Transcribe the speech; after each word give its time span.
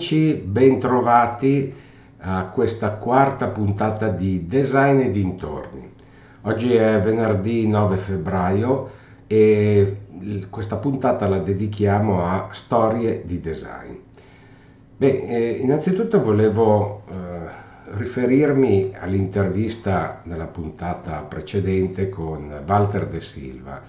Amici, 0.00 0.32
bentrovati 0.32 1.74
a 2.20 2.46
questa 2.46 2.92
quarta 2.92 3.48
puntata 3.48 4.08
di 4.08 4.46
Design 4.46 5.00
e 5.00 5.10
dintorni. 5.10 5.92
Oggi 6.40 6.74
è 6.74 6.98
venerdì 7.02 7.68
9 7.68 7.98
febbraio 7.98 8.90
e 9.26 9.96
questa 10.48 10.76
puntata 10.76 11.28
la 11.28 11.36
dedichiamo 11.36 12.24
a 12.24 12.48
storie 12.52 13.24
di 13.26 13.42
design. 13.42 13.92
Beh, 14.96 15.26
eh, 15.28 15.50
innanzitutto 15.60 16.22
volevo 16.22 17.02
eh, 17.06 17.92
riferirmi 17.98 18.94
all'intervista 18.98 20.22
nella 20.22 20.46
puntata 20.46 21.20
precedente 21.20 22.08
con 22.08 22.62
Walter 22.66 23.06
De 23.06 23.20
Silva, 23.20 23.82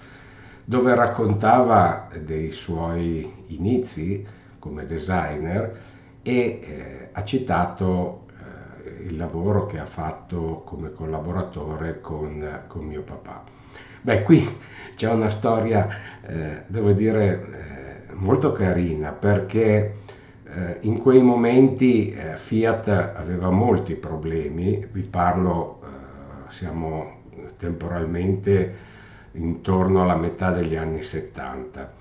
dove 0.62 0.94
raccontava 0.94 2.08
dei 2.22 2.50
suoi 2.50 3.44
inizi 3.46 4.26
come 4.58 4.86
designer 4.86 5.91
e 6.22 6.60
eh, 6.62 7.08
ha 7.12 7.24
citato 7.24 8.26
eh, 8.28 9.04
il 9.08 9.16
lavoro 9.16 9.66
che 9.66 9.78
ha 9.78 9.86
fatto 9.86 10.62
come 10.64 10.92
collaboratore 10.92 12.00
con, 12.00 12.62
con 12.68 12.84
mio 12.84 13.02
papà. 13.02 13.44
Beh, 14.00 14.22
qui 14.22 14.46
c'è 14.96 15.10
una 15.10 15.30
storia, 15.30 15.88
eh, 16.26 16.62
devo 16.66 16.92
dire, 16.92 18.08
molto 18.14 18.52
carina 18.52 19.10
perché 19.10 20.00
in 20.80 20.98
quei 20.98 21.22
momenti 21.22 22.14
Fiat 22.36 22.88
aveva 22.88 23.48
molti 23.48 23.94
problemi, 23.94 24.86
vi 24.92 25.00
parlo, 25.00 25.80
siamo 26.48 27.20
temporalmente 27.56 28.74
intorno 29.32 30.02
alla 30.02 30.16
metà 30.16 30.50
degli 30.50 30.76
anni 30.76 31.00
70 31.00 31.92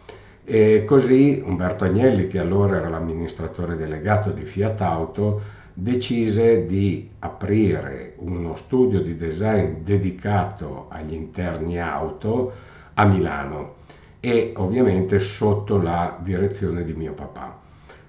e 0.43 0.83
così 0.85 1.41
Umberto 1.45 1.83
Agnelli, 1.83 2.27
che 2.27 2.39
allora 2.39 2.77
era 2.77 2.89
l'amministratore 2.89 3.75
delegato 3.75 4.31
di 4.31 4.43
Fiat 4.43 4.81
Auto, 4.81 5.41
decise 5.73 6.65
di 6.65 7.09
aprire 7.19 8.15
uno 8.17 8.55
studio 8.55 9.01
di 9.01 9.15
design 9.15 9.83
dedicato 9.83 10.87
agli 10.89 11.13
interni 11.13 11.79
auto 11.79 12.51
a 12.95 13.05
Milano 13.05 13.75
e 14.19 14.53
ovviamente 14.57 15.19
sotto 15.19 15.81
la 15.81 16.17
direzione 16.21 16.83
di 16.83 16.93
mio 16.93 17.13
papà. 17.13 17.59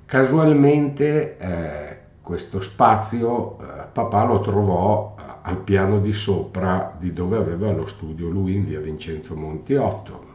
Casualmente 0.04 1.38
eh, 1.38 1.96
questo 2.20 2.60
spazio 2.60 3.58
eh, 3.58 3.64
papà 3.92 4.24
lo 4.24 4.40
trovò 4.40 5.14
eh, 5.16 5.22
al 5.42 5.58
piano 5.58 6.00
di 6.00 6.12
sopra 6.12 6.94
di 6.98 7.12
dove 7.12 7.36
aveva 7.36 7.70
lo 7.72 7.86
studio 7.86 8.28
lui 8.28 8.54
in 8.54 8.66
via 8.66 8.80
Vincenzo 8.80 9.34
Monti 9.34 9.74
8 9.74 10.31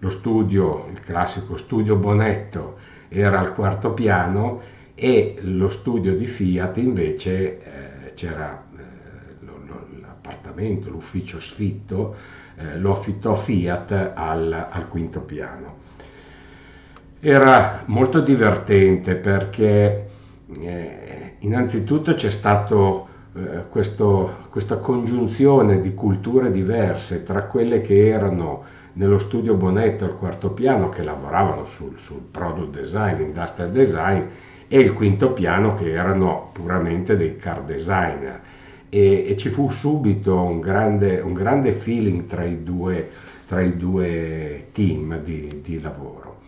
lo 0.00 0.10
studio, 0.10 0.86
il 0.90 1.00
classico 1.00 1.56
studio 1.56 1.96
Bonetto, 1.96 2.76
era 3.08 3.38
al 3.38 3.54
quarto 3.54 3.92
piano 3.92 4.60
e 4.94 5.38
lo 5.40 5.68
studio 5.68 6.14
di 6.14 6.26
Fiat 6.26 6.76
invece 6.78 7.58
eh, 7.62 8.12
c'era 8.14 8.62
eh, 8.76 10.00
l'appartamento, 10.00 10.90
l'ufficio 10.90 11.40
sfitto, 11.40 12.14
eh, 12.56 12.78
lo 12.78 12.92
affittò 12.92 13.34
Fiat 13.34 14.12
al, 14.14 14.68
al, 14.70 14.88
quinto 14.88 15.20
piano. 15.20 15.78
Era 17.20 17.82
molto 17.86 18.20
divertente 18.20 19.14
perché 19.14 20.08
eh, 20.60 21.34
innanzitutto 21.40 22.14
c'è 22.14 22.30
stato 22.30 23.08
eh, 23.34 23.68
questo, 23.68 24.46
questa 24.50 24.78
congiunzione 24.78 25.80
di 25.80 25.94
culture 25.94 26.50
diverse 26.50 27.22
tra 27.22 27.42
quelle 27.44 27.80
che 27.80 28.08
erano 28.08 28.64
nello 28.94 29.18
studio 29.18 29.54
Bonetto 29.54 30.04
al 30.04 30.16
quarto 30.16 30.50
piano 30.50 30.88
che 30.88 31.02
lavoravano 31.02 31.64
sul, 31.64 31.98
sul 31.98 32.22
product 32.30 32.78
design, 32.78 33.20
industrial 33.20 33.70
design 33.70 34.22
e 34.68 34.78
il 34.78 34.92
quinto 34.92 35.32
piano 35.32 35.74
che 35.74 35.92
erano 35.92 36.50
puramente 36.52 37.16
dei 37.16 37.36
car 37.36 37.62
designer 37.62 38.40
e, 38.88 39.26
e 39.28 39.36
ci 39.36 39.48
fu 39.48 39.70
subito 39.70 40.40
un 40.40 40.60
grande, 40.60 41.20
un 41.20 41.32
grande 41.32 41.72
feeling 41.72 42.26
tra 42.26 42.44
i 42.44 42.62
due, 42.62 43.08
tra 43.46 43.60
i 43.62 43.76
due 43.76 44.66
team 44.72 45.22
di, 45.22 45.60
di 45.62 45.80
lavoro. 45.80 46.38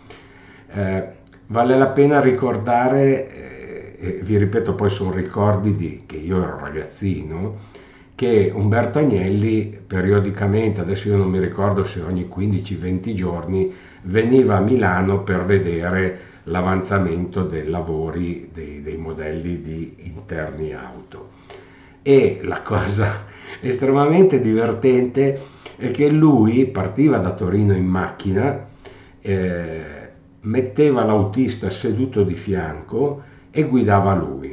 Eh, 0.71 1.05
vale 1.47 1.77
la 1.77 1.89
pena 1.89 2.21
ricordare, 2.21 3.97
eh, 3.99 4.21
vi 4.23 4.37
ripeto 4.37 4.75
poi 4.75 4.91
sono 4.91 5.13
ricordi 5.13 5.77
di, 5.77 6.03
che 6.07 6.17
io 6.17 6.43
ero 6.43 6.59
ragazzino, 6.59 7.71
che 8.23 8.53
Umberto 8.55 9.01
Agnelli 9.01 9.77
periodicamente, 9.85 10.81
adesso 10.81 11.09
io 11.09 11.17
non 11.17 11.29
mi 11.29 11.41
ricordo 11.41 11.83
se 11.83 12.03
ogni 12.03 12.31
15-20 12.33 13.15
giorni, 13.15 13.75
veniva 14.03 14.59
a 14.59 14.61
Milano 14.61 15.25
per 15.25 15.45
vedere 15.45 16.21
l'avanzamento 16.45 17.43
dei 17.43 17.69
lavori 17.69 18.49
dei, 18.55 18.81
dei 18.81 18.97
modelli 18.97 19.61
di 19.61 19.95
interni 20.05 20.73
auto. 20.73 21.31
E 22.03 22.39
la 22.45 22.63
cosa 22.63 23.25
estremamente 23.61 24.41
divertente 24.41 25.41
è 25.75 25.91
che 25.91 26.09
lui 26.09 26.67
partiva 26.67 27.19
da 27.19 27.33
Torino 27.33 27.75
in 27.75 27.87
macchina, 27.87 28.69
eh, 29.21 29.83
metteva 30.43 31.05
l'autista 31.05 31.71
seduto 31.71 32.23
di 32.23 32.37
fianco 32.37 33.21
e 33.51 33.65
guidava 33.65 34.15
lui. 34.15 34.52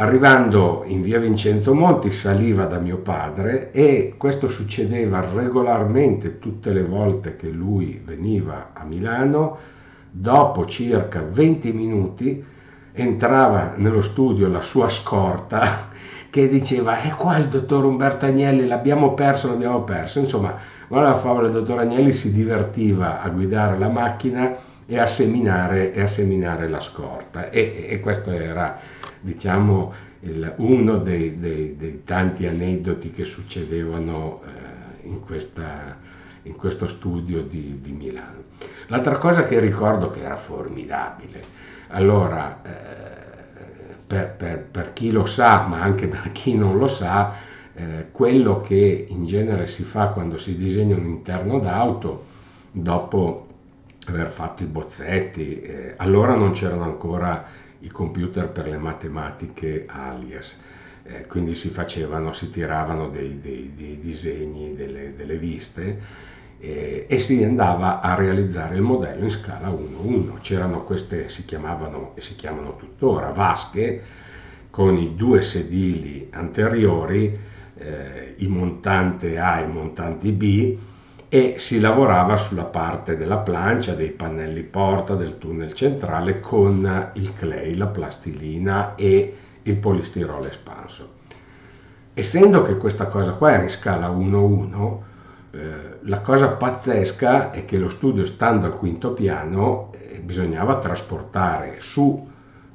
Arrivando 0.00 0.84
in 0.86 1.02
via 1.02 1.18
Vincenzo 1.18 1.74
Monti 1.74 2.12
saliva 2.12 2.66
da 2.66 2.78
mio 2.78 2.98
padre 2.98 3.72
e 3.72 4.14
questo 4.16 4.46
succedeva 4.46 5.26
regolarmente 5.34 6.38
tutte 6.38 6.70
le 6.70 6.84
volte 6.84 7.34
che 7.34 7.48
lui 7.48 8.00
veniva 8.04 8.70
a 8.74 8.84
Milano. 8.84 9.58
Dopo 10.08 10.66
circa 10.66 11.24
20 11.28 11.72
minuti 11.72 12.44
entrava 12.92 13.72
nello 13.74 14.00
studio 14.00 14.46
la 14.46 14.60
sua 14.60 14.88
scorta 14.88 15.88
che 16.30 16.48
diceva 16.48 17.00
è 17.00 17.08
qua 17.10 17.36
il 17.38 17.48
dottor 17.48 17.84
Umberto 17.84 18.24
Agnelli, 18.24 18.68
l'abbiamo 18.68 19.14
perso, 19.14 19.48
l'abbiamo 19.48 19.82
perso. 19.82 20.20
Insomma, 20.20 20.56
guarda 20.86 21.08
la 21.08 21.16
favola, 21.16 21.48
il 21.48 21.54
dottor 21.54 21.80
Agnelli 21.80 22.12
si 22.12 22.32
divertiva 22.32 23.20
a 23.20 23.28
guidare 23.30 23.76
la 23.76 23.88
macchina 23.88 24.54
e 24.90 24.98
a 24.98 25.06
seminare, 25.06 25.92
e 25.92 26.00
a 26.00 26.06
seminare 26.06 26.66
la 26.66 26.80
scorta 26.80 27.50
e, 27.50 27.86
e 27.90 28.00
questo 28.00 28.30
era 28.30 28.80
diciamo, 29.20 29.92
il, 30.20 30.54
uno 30.56 30.96
dei, 30.96 31.38
dei, 31.38 31.76
dei, 31.76 32.04
tanti 32.04 32.46
aneddoti 32.46 33.10
che 33.10 33.24
succedevano 33.24 34.40
eh, 34.44 35.06
in, 35.06 35.20
questa, 35.20 35.94
in, 36.44 36.56
questo 36.56 36.86
studio 36.86 37.42
di, 37.42 37.80
di, 37.82 37.92
Milano. 37.92 38.44
L'altra 38.86 39.18
cosa 39.18 39.44
che 39.44 39.60
ricordo 39.60 40.08
che 40.08 40.22
era 40.22 40.36
formidabile, 40.36 41.42
allora, 41.88 42.62
eh, 42.62 42.70
per, 44.06 44.34
per, 44.38 44.58
per, 44.70 44.92
chi 44.94 45.10
lo 45.10 45.26
sa, 45.26 45.66
ma 45.66 45.82
anche 45.82 46.06
per 46.06 46.32
chi 46.32 46.56
non 46.56 46.78
lo 46.78 46.88
sa, 46.88 47.34
eh, 47.74 48.06
quello 48.10 48.62
che 48.62 49.06
in 49.06 49.26
genere 49.26 49.66
si 49.66 49.82
fa 49.82 50.08
quando 50.08 50.38
si 50.38 50.56
disegna 50.56 50.96
un 50.96 51.04
interno 51.04 51.58
d'auto, 51.58 52.24
dopo 52.70 53.47
aver 54.10 54.28
fatto 54.28 54.62
i 54.62 54.66
bozzetti, 54.66 55.60
eh, 55.60 55.94
allora 55.96 56.34
non 56.34 56.52
c'erano 56.52 56.84
ancora 56.84 57.46
i 57.80 57.88
computer 57.88 58.48
per 58.48 58.68
le 58.68 58.78
matematiche 58.78 59.84
alias. 59.86 60.56
Eh, 61.04 61.26
quindi 61.26 61.54
si 61.54 61.68
facevano, 61.68 62.32
si 62.32 62.50
tiravano 62.50 63.08
dei, 63.08 63.40
dei, 63.40 63.72
dei 63.74 63.98
disegni, 63.98 64.74
delle, 64.74 65.14
delle 65.16 65.38
viste 65.38 65.98
eh, 66.58 67.06
e 67.08 67.18
si 67.18 67.42
andava 67.42 68.00
a 68.00 68.14
realizzare 68.14 68.74
il 68.74 68.82
modello 68.82 69.24
in 69.24 69.30
scala 69.30 69.68
1-1. 69.68 70.40
C'erano 70.40 70.84
queste, 70.84 71.28
si 71.28 71.44
chiamavano 71.44 72.12
e 72.14 72.20
si 72.20 72.34
chiamano 72.34 72.76
tuttora 72.76 73.30
vasche 73.30 74.02
con 74.70 74.96
i 74.96 75.14
due 75.14 75.40
sedili 75.40 76.28
anteriori, 76.30 77.36
eh, 77.76 78.34
i 78.38 78.48
montante 78.48 79.38
A 79.38 79.60
e 79.60 79.64
i 79.64 79.68
montanti 79.68 80.30
B, 80.32 80.76
e 81.28 81.56
si 81.58 81.78
lavorava 81.78 82.36
sulla 82.36 82.64
parte 82.64 83.16
della 83.16 83.38
plancia, 83.38 83.94
dei 83.94 84.10
pannelli 84.10 84.62
porta, 84.62 85.14
del 85.14 85.36
tunnel 85.38 85.74
centrale 85.74 86.40
con 86.40 87.10
il 87.14 87.34
clay, 87.34 87.74
la 87.74 87.88
plastilina 87.88 88.94
e 88.94 89.36
il 89.62 89.76
polistirolo 89.76 90.46
espanso. 90.46 91.16
Essendo 92.14 92.62
che 92.62 92.78
questa 92.78 93.06
cosa 93.06 93.32
qua 93.34 93.52
era 93.52 93.62
in 93.62 93.68
scala 93.68 94.08
1-1, 94.08 94.98
eh, 95.50 95.60
la 96.00 96.20
cosa 96.20 96.48
pazzesca 96.48 97.50
è 97.50 97.64
che 97.64 97.76
lo 97.76 97.88
studio 97.88 98.24
stando 98.24 98.66
al 98.66 98.76
quinto 98.76 99.12
piano 99.12 99.92
eh, 99.92 100.18
bisognava 100.18 100.78
trasportare 100.78 101.76
su 101.80 102.26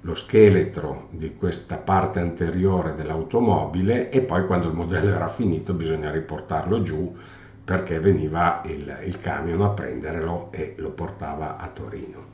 lo 0.06 0.16
scheletro 0.16 1.08
di 1.12 1.36
questa 1.36 1.78
parte 1.78 2.20
anteriore 2.20 2.94
dell'automobile 2.94 4.10
e 4.10 4.22
poi 4.22 4.46
quando 4.46 4.68
il 4.68 4.74
modello 4.74 5.14
era 5.14 5.30
finito 5.30 5.74
bisogna 5.74 6.12
riportarlo 6.12 6.82
giù 6.82 7.16
perché 7.64 8.00
veniva 8.00 8.62
il, 8.66 8.98
il 9.06 9.20
camion 9.20 9.62
a 9.62 9.70
prenderlo 9.70 10.50
e 10.52 10.74
lo 10.78 10.90
portava 10.90 11.58
a 11.58 11.68
Torino. 11.68 12.32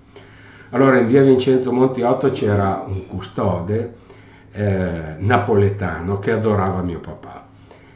Allora 0.71 0.97
in 0.97 1.07
via 1.07 1.23
Vincenzo 1.23 1.71
Montiotto 1.71 2.31
c'era 2.31 2.83
un 2.87 3.07
custode 3.07 3.93
eh, 4.51 5.15
napoletano 5.17 6.19
che 6.19 6.31
adorava 6.31 6.81
mio 6.81 6.99
papà 6.99 7.47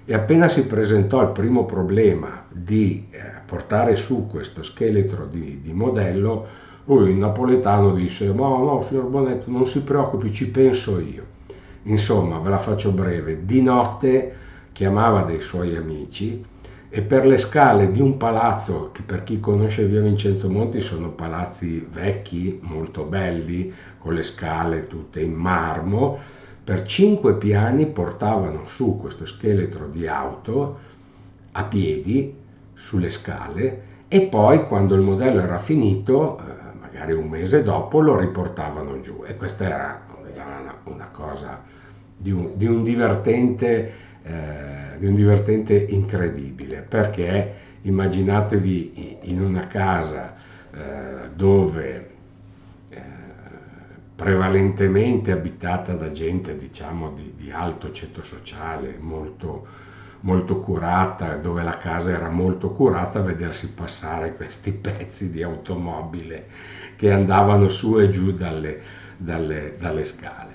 e 0.05 0.13
appena 0.13 0.49
si 0.49 0.65
presentò 0.65 1.21
il 1.21 1.29
primo 1.29 1.65
problema 1.65 2.43
di 2.49 3.07
eh, 3.09 3.19
portare 3.45 3.95
su 3.95 4.27
questo 4.27 4.61
scheletro 4.61 5.25
di, 5.25 5.61
di 5.61 5.71
modello, 5.71 6.45
Lui 6.85 7.11
in 7.11 7.19
napoletano 7.19 7.93
disse, 7.93 8.31
no, 8.33 8.57
no, 8.63 8.81
signor 8.81 9.05
Bonetto, 9.05 9.49
non 9.49 9.65
si 9.65 9.81
preoccupi, 9.83 10.33
ci 10.33 10.49
penso 10.49 10.99
io. 10.99 11.23
Insomma, 11.83 12.39
ve 12.39 12.49
la 12.49 12.59
faccio 12.59 12.91
breve, 12.91 13.45
di 13.45 13.61
notte 13.61 14.35
chiamava 14.73 15.21
dei 15.21 15.39
suoi 15.39 15.75
amici 15.75 16.43
e 16.95 17.01
per 17.01 17.25
le 17.25 17.39
scale 17.39 17.91
di 17.91 17.99
un 17.99 18.17
palazzo, 18.17 18.91
che 18.91 19.01
per 19.01 19.23
chi 19.23 19.39
conosce 19.39 19.87
via 19.87 19.99
Vincenzo 19.99 20.47
Monti 20.47 20.79
sono 20.79 21.09
palazzi 21.09 21.83
vecchi, 21.91 22.59
molto 22.61 23.01
belli, 23.01 23.73
con 23.97 24.13
le 24.13 24.21
scale 24.21 24.85
tutte 24.85 25.19
in 25.19 25.33
marmo, 25.33 26.19
per 26.63 26.83
cinque 26.83 27.33
piani 27.33 27.87
portavano 27.87 28.67
su 28.67 28.99
questo 29.01 29.25
scheletro 29.25 29.87
di 29.87 30.05
auto 30.05 30.77
a 31.53 31.63
piedi 31.63 32.31
sulle 32.75 33.09
scale 33.09 33.81
e 34.07 34.21
poi 34.27 34.63
quando 34.63 34.93
il 34.93 35.01
modello 35.01 35.39
era 35.41 35.57
finito, 35.57 36.37
eh, 36.37 36.77
magari 36.79 37.13
un 37.13 37.27
mese 37.27 37.63
dopo, 37.63 38.01
lo 38.01 38.19
riportavano 38.19 38.99
giù. 38.99 39.23
E 39.25 39.35
questa 39.35 39.63
era 39.65 39.99
una, 40.31 40.75
una 40.83 41.09
cosa 41.11 41.59
di 42.15 42.29
un, 42.29 42.51
di 42.53 42.67
un 42.67 42.83
divertente, 42.83 43.91
eh, 44.23 44.97
di 44.97 45.05
un 45.05 45.15
divertente 45.15 45.75
incredibile, 45.75 46.85
perché 46.87 47.53
immaginatevi 47.81 49.17
in 49.23 49.41
una 49.41 49.67
casa 49.67 50.35
eh, 50.71 51.29
dove 51.35 52.11
prevalentemente 54.15 55.31
abitata 55.31 55.93
da 55.93 56.11
gente 56.11 56.57
diciamo 56.57 57.11
di, 57.11 57.33
di 57.35 57.51
alto 57.51 57.91
ceto 57.91 58.21
sociale, 58.23 58.95
molto, 58.99 59.67
molto 60.21 60.59
curata, 60.59 61.35
dove 61.35 61.63
la 61.63 61.77
casa 61.77 62.11
era 62.11 62.29
molto 62.29 62.69
curata, 62.71 63.21
vedersi 63.21 63.71
passare 63.71 64.33
questi 64.35 64.71
pezzi 64.79 65.31
di 65.31 65.41
automobile 65.43 66.47
che 66.95 67.11
andavano 67.11 67.67
su 67.69 67.99
e 67.99 68.09
giù 68.11 68.31
dalle, 68.33 68.81
dalle, 69.17 69.75
dalle 69.79 70.05
scale. 70.05 70.51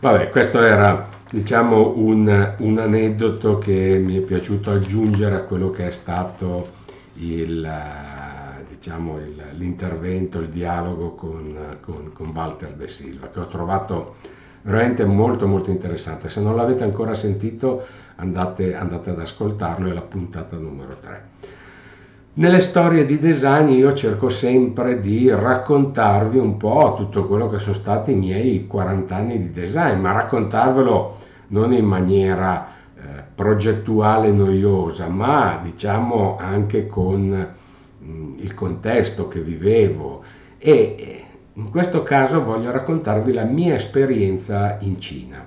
Vabbè, 0.00 0.30
questo 0.30 0.62
era 0.62 1.08
diciamo 1.30 1.92
un, 1.96 2.54
un, 2.56 2.78
aneddoto 2.78 3.58
che 3.58 4.00
mi 4.02 4.16
è 4.16 4.20
piaciuto 4.22 4.70
aggiungere 4.70 5.36
a 5.36 5.40
quello 5.40 5.70
che 5.70 5.88
è 5.88 5.90
stato 5.90 6.68
il 7.16 7.70
diciamo, 8.70 9.18
il, 9.18 9.42
l'intervento, 9.58 10.38
il 10.40 10.48
dialogo 10.48 11.10
con, 11.10 11.76
con, 11.82 12.12
con, 12.14 12.28
Walter 12.34 12.72
De 12.72 12.88
Silva, 12.88 13.28
che 13.28 13.40
ho 13.40 13.46
trovato 13.48 14.16
veramente 14.62 15.04
molto 15.04 15.46
molto 15.46 15.70
interessante. 15.70 16.30
Se 16.30 16.40
non 16.40 16.56
l'avete 16.56 16.82
ancora 16.82 17.12
sentito 17.12 17.84
andate, 18.16 18.74
andate 18.74 19.10
ad 19.10 19.20
ascoltarlo, 19.20 19.90
è 19.90 19.92
la 19.92 20.00
puntata 20.00 20.56
numero 20.56 20.96
3. 20.98 21.24
Nelle 22.32 22.60
storie 22.60 23.04
di 23.06 23.18
design 23.18 23.70
io 23.70 23.92
cerco 23.92 24.28
sempre 24.28 25.00
di 25.00 25.28
raccontarvi 25.28 26.38
un 26.38 26.56
po' 26.56 26.94
tutto 26.96 27.26
quello 27.26 27.48
che 27.48 27.58
sono 27.58 27.74
stati 27.74 28.12
i 28.12 28.14
miei 28.14 28.68
40 28.68 29.16
anni 29.16 29.38
di 29.40 29.50
design, 29.50 29.98
ma 29.98 30.12
raccontarvelo 30.12 31.16
non 31.48 31.72
in 31.72 31.84
maniera 31.84 32.68
eh, 32.94 33.00
progettuale 33.34 34.30
noiosa, 34.30 35.08
ma 35.08 35.58
diciamo 35.60 36.36
anche 36.38 36.86
con 36.86 37.48
il 38.36 38.54
contesto 38.54 39.26
che 39.26 39.40
vivevo 39.40 40.22
e 40.56 41.24
in 41.54 41.68
questo 41.68 42.04
caso 42.04 42.44
voglio 42.44 42.70
raccontarvi 42.70 43.32
la 43.32 43.42
mia 43.44 43.74
esperienza 43.74 44.76
in 44.82 45.00
Cina. 45.00 45.44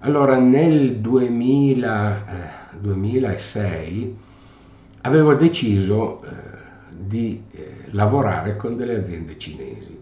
Allora 0.00 0.36
nel 0.36 0.96
2000, 0.96 2.16
eh, 2.16 2.78
2006 2.80 4.30
avevo 5.02 5.34
deciso 5.34 6.22
eh, 6.22 6.28
di 6.90 7.42
eh, 7.50 7.74
lavorare 7.90 8.56
con 8.56 8.76
delle 8.76 8.96
aziende 8.96 9.38
cinesi. 9.38 10.00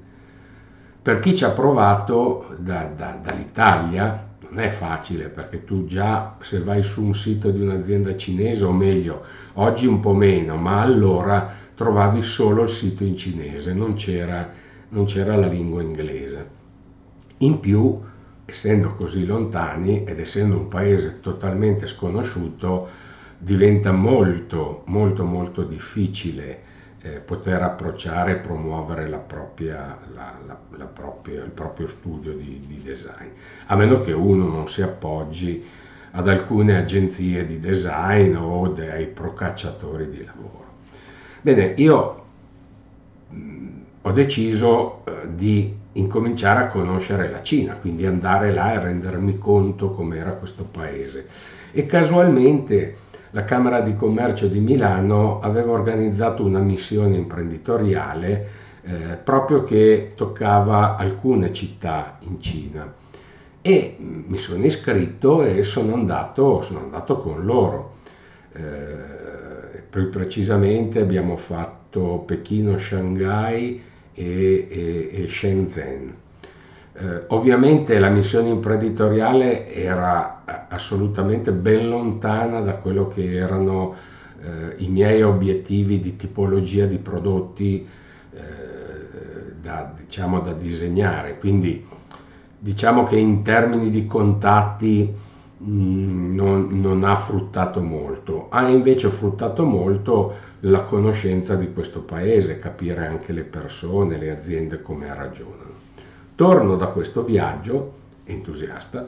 Per 1.02 1.18
chi 1.20 1.36
ci 1.36 1.44
ha 1.44 1.50
provato 1.50 2.54
da, 2.58 2.84
da, 2.84 3.18
dall'Italia 3.22 4.28
non 4.40 4.58
è 4.58 4.68
facile 4.68 5.28
perché 5.28 5.64
tu 5.64 5.86
già 5.86 6.36
se 6.40 6.60
vai 6.60 6.82
su 6.82 7.04
un 7.04 7.14
sito 7.14 7.50
di 7.50 7.60
un'azienda 7.60 8.16
cinese 8.16 8.64
o 8.64 8.72
meglio 8.72 9.22
oggi 9.54 9.86
un 9.86 10.00
po' 10.00 10.12
meno 10.12 10.56
ma 10.56 10.80
allora 10.80 11.54
trovavi 11.80 12.20
solo 12.20 12.64
il 12.64 12.68
sito 12.68 13.04
in 13.04 13.16
cinese, 13.16 13.72
non 13.72 13.94
c'era, 13.94 14.52
non 14.90 15.06
c'era 15.06 15.34
la 15.34 15.46
lingua 15.46 15.80
inglese. 15.80 16.58
In 17.38 17.58
più, 17.58 17.98
essendo 18.44 18.94
così 18.96 19.24
lontani 19.24 20.04
ed 20.04 20.20
essendo 20.20 20.56
un 20.56 20.68
paese 20.68 21.20
totalmente 21.20 21.86
sconosciuto, 21.86 22.88
diventa 23.42 23.90
molto, 23.90 24.82
molto, 24.86 25.24
molto 25.24 25.62
difficile 25.62 26.68
eh, 27.00 27.20
poter 27.20 27.62
approcciare 27.62 28.32
e 28.32 28.36
promuovere 28.36 29.08
la 29.08 29.16
propria, 29.16 29.96
la, 30.14 30.36
la, 30.76 30.84
propria, 30.84 31.42
il 31.42 31.50
proprio 31.50 31.86
studio 31.86 32.34
di, 32.34 32.62
di, 32.66 32.82
design, 32.82 33.28
a 33.66 33.76
meno 33.76 34.00
che 34.00 34.12
uno 34.12 34.46
non 34.46 34.68
si 34.68 34.82
appoggi 34.82 35.64
ad 36.10 36.28
alcune 36.28 36.76
agenzie 36.76 37.46
di 37.46 37.58
design 37.58 38.34
o 38.34 38.68
dei 38.68 39.06
procacciatori 39.06 40.10
di 40.10 40.22
lavoro. 40.22 40.66
Bene, 41.40 41.72
io 41.76 42.24
mm, 43.32 43.68
ho 44.02 44.12
deciso 44.12 45.02
eh, 45.06 45.12
di 45.34 45.74
incominciare 45.92 46.64
a 46.64 46.66
conoscere 46.66 47.30
la 47.30 47.42
Cina, 47.42 47.76
quindi 47.76 48.04
andare 48.04 48.52
là 48.52 48.74
e 48.74 48.80
rendermi 48.80 49.38
conto 49.38 49.92
com'era 49.92 50.32
questo 50.32 50.64
paese. 50.64 51.28
E 51.72 51.86
casualmente 51.86 53.08
la 53.30 53.44
Camera 53.44 53.80
di 53.80 53.94
Commercio 53.94 54.46
di 54.46 54.60
Milano 54.60 55.40
aveva 55.40 55.72
organizzato 55.72 56.44
una 56.44 56.58
missione 56.58 57.16
imprenditoriale 57.16 58.48
eh, 58.82 59.18
proprio 59.22 59.62
che 59.62 60.12
toccava 60.16 60.96
alcune 60.96 61.52
città 61.52 62.18
in 62.20 62.40
Cina 62.40 62.92
e 63.62 63.96
mm, 64.00 64.22
mi 64.26 64.38
sono 64.38 64.64
iscritto 64.64 65.42
e 65.42 65.62
sono 65.64 65.94
andato, 65.94 66.62
sono 66.62 66.80
andato 66.80 67.18
con 67.18 67.44
loro. 67.44 67.94
Eh, 68.52 69.82
più 69.88 70.08
precisamente 70.08 71.00
abbiamo 71.00 71.36
fatto 71.36 72.22
Pechino, 72.26 72.78
Shanghai 72.78 73.82
e, 74.14 74.68
e, 74.70 75.10
e 75.12 75.28
Shenzhen. 75.28 76.14
Eh, 76.92 77.22
ovviamente 77.28 77.98
la 77.98 78.08
missione 78.08 78.48
imprenditoriale 78.48 79.72
era 79.72 80.39
assolutamente 80.70 81.52
ben 81.52 81.88
lontana 81.88 82.60
da 82.60 82.74
quello 82.74 83.06
che 83.06 83.34
erano 83.34 83.94
eh, 84.40 84.74
i 84.78 84.88
miei 84.88 85.22
obiettivi 85.22 86.00
di 86.00 86.16
tipologia 86.16 86.86
di 86.86 86.98
prodotti 86.98 87.86
eh, 88.32 88.40
da, 89.60 89.92
diciamo, 89.96 90.40
da 90.40 90.52
disegnare. 90.52 91.38
Quindi 91.38 91.86
diciamo 92.58 93.04
che 93.04 93.16
in 93.16 93.42
termini 93.42 93.90
di 93.90 94.06
contatti 94.06 95.28
Mm, 95.62 96.34
non, 96.34 96.80
non, 96.80 97.04
ha 97.04 97.16
fruttato 97.16 97.82
molto, 97.82 98.46
ha 98.48 98.66
invece 98.68 99.10
fruttato 99.10 99.62
molto 99.62 100.34
la 100.60 100.84
conoscenza 100.84 101.54
di 101.54 101.70
questo 101.70 102.00
paese, 102.00 102.58
capire 102.58 103.06
anche 103.06 103.34
le 103.34 103.42
persone, 103.42 104.16
le 104.16 104.30
aziende 104.30 104.80
come 104.80 105.14
ragionano. 105.14 105.88
Torno 106.34 106.76
da 106.76 106.86
questo 106.86 107.24
viaggio, 107.24 107.92
entusiasta, 108.24 109.06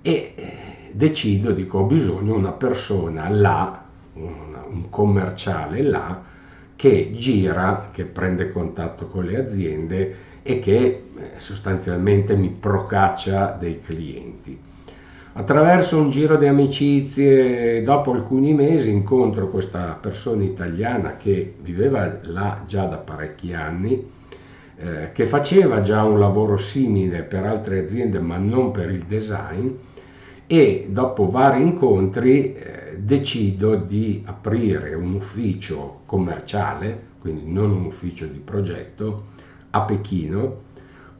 e 0.00 0.32
eh, 0.36 0.52
decido, 0.92 1.52
dico, 1.52 1.78
ho 1.78 1.84
bisogno 1.84 2.32
di 2.32 2.38
una 2.38 2.52
persona 2.52 3.28
là, 3.28 3.84
un 4.14 4.88
commerciale 4.88 5.82
là, 5.82 6.22
che 6.76 7.12
gira, 7.16 7.90
che 7.92 8.04
prende 8.04 8.52
contatto 8.52 9.06
con 9.06 9.24
le 9.24 9.38
aziende 9.38 10.16
e 10.42 10.60
che 10.60 10.78
eh, 10.84 11.02
sostanzialmente 11.36 12.34
mi 12.36 12.48
procaccia 12.48 13.54
dei 13.58 13.80
clienti. 13.80 14.58
Attraverso 15.32 15.98
un 15.98 16.10
giro 16.10 16.36
di 16.36 16.46
amicizie, 16.46 17.82
dopo 17.82 18.12
alcuni 18.12 18.54
mesi, 18.54 18.88
incontro 18.88 19.48
questa 19.48 19.98
persona 20.00 20.42
italiana 20.42 21.16
che 21.16 21.54
viveva 21.60 22.18
là 22.22 22.62
già 22.66 22.86
da 22.86 22.96
parecchi 22.96 23.52
anni, 23.52 24.10
eh, 24.76 25.12
che 25.12 25.26
faceva 25.26 25.82
già 25.82 26.02
un 26.02 26.18
lavoro 26.18 26.56
simile 26.56 27.20
per 27.20 27.44
altre 27.44 27.80
aziende 27.80 28.18
ma 28.18 28.38
non 28.38 28.70
per 28.70 28.90
il 28.90 29.02
design 29.02 29.68
e 30.52 30.88
dopo 30.90 31.30
vari 31.30 31.62
incontri 31.62 32.52
eh, 32.52 32.96
decido 32.96 33.76
di 33.76 34.20
aprire 34.26 34.94
un 34.94 35.14
ufficio 35.14 36.00
commerciale, 36.06 37.02
quindi 37.20 37.42
non 37.46 37.70
un 37.70 37.84
ufficio 37.84 38.26
di 38.26 38.40
progetto, 38.40 39.26
a 39.70 39.82
Pechino 39.82 40.62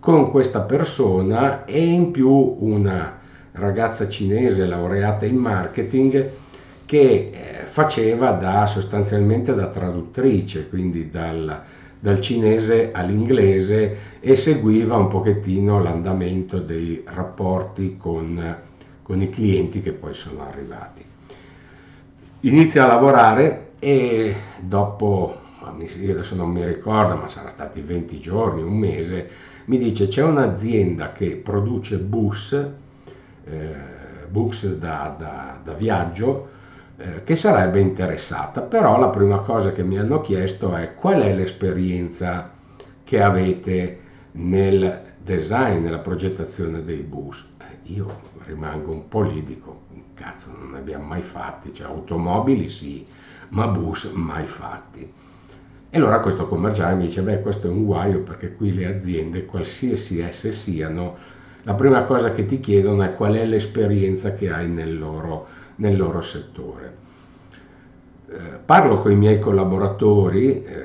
con 0.00 0.32
questa 0.32 0.62
persona 0.62 1.64
e 1.64 1.80
in 1.80 2.10
più 2.10 2.28
una 2.58 3.20
ragazza 3.52 4.08
cinese 4.08 4.66
laureata 4.66 5.26
in 5.26 5.36
marketing 5.36 6.28
che 6.84 7.30
eh, 7.32 7.66
faceva 7.66 8.32
da, 8.32 8.66
sostanzialmente 8.66 9.54
da 9.54 9.68
traduttrice, 9.68 10.68
quindi 10.68 11.08
dal, 11.08 11.62
dal 12.00 12.20
cinese 12.20 12.90
all'inglese 12.90 13.96
e 14.18 14.34
seguiva 14.34 14.96
un 14.96 15.06
pochettino 15.06 15.80
l'andamento 15.80 16.58
dei 16.58 17.04
rapporti 17.06 17.96
con, 17.96 18.68
con 19.10 19.20
i 19.20 19.28
clienti 19.28 19.80
che 19.80 19.90
poi 19.90 20.14
sono 20.14 20.46
arrivati. 20.46 21.04
Inizia 22.42 22.84
a 22.84 22.86
lavorare 22.86 23.72
e 23.80 24.36
dopo 24.60 25.36
io 26.00 26.12
adesso 26.12 26.36
non 26.36 26.50
mi 26.50 26.64
ricordo, 26.64 27.16
ma 27.16 27.28
sarà 27.28 27.48
stati 27.48 27.80
20 27.80 28.20
giorni, 28.20 28.62
un 28.62 28.78
mese, 28.78 29.28
mi 29.64 29.78
dice 29.78 30.06
c'è 30.06 30.22
un'azienda 30.22 31.10
che 31.10 31.30
produce 31.30 31.98
bus, 31.98 32.52
eh, 32.52 33.74
bus 34.28 34.76
da, 34.76 35.16
da, 35.18 35.58
da 35.60 35.72
viaggio, 35.72 36.48
eh, 36.96 37.24
che 37.24 37.34
sarebbe 37.34 37.80
interessata, 37.80 38.60
però 38.60 38.96
la 38.96 39.08
prima 39.08 39.38
cosa 39.38 39.72
che 39.72 39.82
mi 39.82 39.98
hanno 39.98 40.20
chiesto 40.20 40.76
è 40.76 40.94
qual 40.94 41.22
è 41.22 41.34
l'esperienza 41.34 42.48
che 43.02 43.20
avete 43.20 44.00
nel 44.32 45.02
design, 45.18 45.82
nella 45.82 45.98
progettazione 45.98 46.84
dei 46.84 47.00
bus. 47.00 47.48
Io 47.84 48.06
rimango 48.46 48.92
un 48.92 49.08
po' 49.08 49.22
lì, 49.22 49.42
dico, 49.42 49.82
cazzo, 50.14 50.50
non 50.56 50.72
ne 50.72 50.78
abbiamo 50.78 51.04
mai 51.04 51.22
fatti, 51.22 51.72
cioè 51.74 51.86
automobili 51.86 52.68
sì, 52.68 53.06
ma 53.50 53.66
bus 53.66 54.10
mai 54.12 54.46
fatti. 54.46 55.12
E 55.92 55.98
allora 55.98 56.20
questo 56.20 56.46
commerciale 56.46 56.94
mi 56.94 57.06
dice, 57.06 57.22
beh 57.22 57.40
questo 57.40 57.66
è 57.66 57.70
un 57.70 57.84
guaio 57.84 58.20
perché 58.20 58.54
qui 58.54 58.72
le 58.72 58.86
aziende, 58.86 59.44
qualsiasi 59.44 60.20
esse 60.20 60.52
siano, 60.52 61.16
la 61.64 61.74
prima 61.74 62.04
cosa 62.04 62.32
che 62.32 62.46
ti 62.46 62.60
chiedono 62.60 63.02
è 63.02 63.14
qual 63.14 63.34
è 63.34 63.44
l'esperienza 63.44 64.32
che 64.32 64.50
hai 64.50 64.68
nel 64.68 64.98
loro, 64.98 65.46
nel 65.76 65.96
loro 65.96 66.20
settore. 66.20 66.96
Eh, 68.28 68.58
parlo 68.64 69.00
con 69.00 69.10
i 69.10 69.16
miei 69.16 69.40
collaboratori 69.40 70.64
eh, 70.64 70.84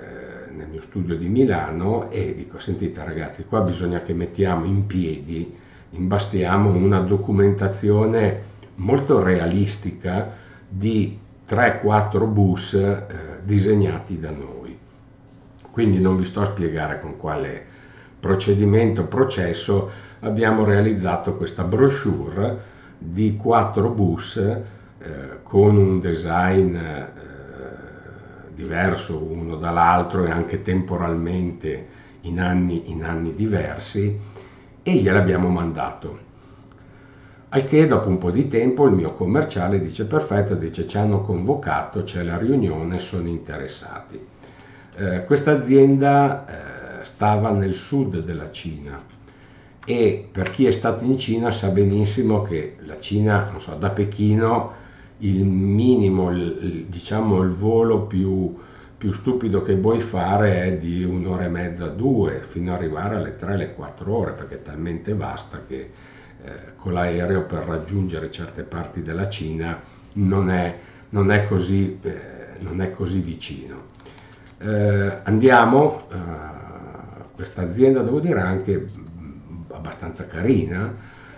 nel 0.52 0.68
mio 0.68 0.82
studio 0.82 1.16
di 1.16 1.28
Milano 1.28 2.10
e 2.10 2.34
dico, 2.34 2.58
sentite 2.58 3.04
ragazzi, 3.04 3.46
qua 3.46 3.62
bisogna 3.62 4.02
che 4.02 4.14
mettiamo 4.14 4.66
in 4.66 4.88
piedi, 4.88 5.56
imbastiamo 5.96 6.70
una 6.72 7.00
documentazione 7.00 8.54
molto 8.76 9.24
realistica 9.24 10.32
di 10.68 11.18
3-4 11.48 12.28
bus 12.28 12.74
eh, 12.74 13.06
disegnati 13.44 14.20
da 14.20 14.32
noi. 14.32 14.78
Quindi 15.72 16.00
non 16.00 16.18
vi 16.18 16.26
sto 16.26 16.42
a 16.42 16.46
spiegare 16.46 17.00
con 17.00 17.18
quale 17.18 17.64
procedimento, 18.20 19.04
processo 19.04 19.92
abbiamo 20.22 20.64
realizzato 20.64 21.36
questa 21.36 21.64
brochure 21.64 22.74
di 22.98 23.36
4 23.36 23.90
bus 23.90 24.38
eh, 24.38 24.64
con 25.44 25.78
un 25.78 26.00
design 26.00 26.76
eh, 26.76 27.10
diverso 28.54 29.22
uno 29.22 29.58
dall'altro 29.58 30.26
e 30.26 30.32
anche 30.32 30.62
temporalmente 30.62 31.88
in 32.22 32.40
anni, 32.40 32.90
in 32.90 33.04
anni 33.04 33.36
diversi 33.36 34.18
e 34.88 34.94
gliel'abbiamo 34.94 35.50
mandato 35.50 36.26
al 37.50 37.66
che 37.66 37.88
dopo 37.88 38.10
un 38.10 38.18
po' 38.18 38.32
di 38.32 38.50
tempo 38.50 38.86
il 38.86 38.94
mio 38.94 39.14
commerciale 39.14 39.82
dice 39.82 40.06
perfetto, 40.06 40.56
dice 40.56 40.88
ci 40.88 40.98
hanno 40.98 41.22
convocato, 41.22 42.04
c'è 42.04 42.22
la 42.22 42.38
riunione, 42.38 43.00
sono 43.00 43.30
interessati. 43.30 44.20
Eh, 44.98 45.24
questa 45.24 45.52
azienda 45.52 46.46
eh, 47.00 47.06
stava 47.06 47.52
nel 47.52 47.74
sud 47.74 48.20
della 48.20 48.52
Cina 48.52 49.02
e 49.86 50.28
per 50.30 50.52
chi 50.52 50.66
è 50.66 50.72
stato 50.72 51.06
in 51.06 51.18
Cina 51.18 51.50
sa 51.52 51.70
benissimo 51.70 52.42
che 52.42 52.76
la 52.86 53.00
Cina, 53.00 53.50
non 53.50 53.62
so, 53.62 53.74
da 53.76 53.90
Pechino 53.90 54.74
il 55.20 55.46
minimo, 55.46 56.32
il, 56.32 56.86
diciamo 56.90 57.42
il 57.42 57.52
volo 57.52 58.02
più, 58.02 58.54
più 59.06 59.14
stupido 59.14 59.62
che 59.62 59.76
puoi 59.76 60.00
fare 60.00 60.64
è 60.64 60.78
di 60.78 61.04
un'ora 61.04 61.44
e 61.44 61.48
mezza, 61.48 61.86
due, 61.86 62.42
fino 62.44 62.74
ad 62.74 62.80
arrivare 62.80 63.18
alle 63.18 63.36
tre, 63.36 63.54
alle 63.54 63.76
quattro 63.76 64.12
ore, 64.12 64.32
perché 64.32 64.56
è 64.56 64.62
talmente 64.64 65.14
vasta 65.14 65.62
che 65.68 65.92
eh, 66.44 66.52
con 66.76 66.94
l'aereo 66.94 67.44
per 67.44 67.66
raggiungere 67.66 68.32
certe 68.32 68.64
parti 68.64 69.04
della 69.04 69.30
Cina 69.30 69.80
non 70.14 70.50
è, 70.50 70.76
non 71.10 71.30
è, 71.30 71.46
così, 71.46 72.00
eh, 72.02 72.20
non 72.62 72.82
è 72.82 72.90
così, 72.94 73.20
vicino. 73.20 73.84
Eh, 74.58 75.20
andiamo, 75.22 76.08
eh, 76.12 76.16
questa 77.36 77.62
azienda 77.62 78.02
devo 78.02 78.20
dire 78.20 78.42
anche 78.42 78.88
abbastanza 79.72 80.26
carina, 80.26 80.96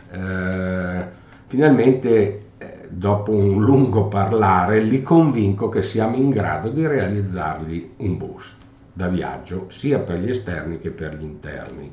eh, 0.10 1.06
finalmente 1.48 2.47
dopo 2.90 3.32
un 3.32 3.64
lungo 3.64 4.08
parlare 4.08 4.82
li 4.82 5.02
convinco 5.02 5.70
che 5.70 5.82
siamo 5.82 6.16
in 6.16 6.30
grado 6.30 6.70
di 6.70 6.86
realizzargli 6.86 7.92
un 7.98 8.18
bus 8.18 8.56
da 8.94 9.08
viaggio 9.08 9.68
sia 9.70 10.00
per 10.00 10.20
gli 10.20 10.30
esterni 10.30 10.80
che 10.80 10.90
per 10.90 11.16
gli 11.16 11.24
interni. 11.24 11.92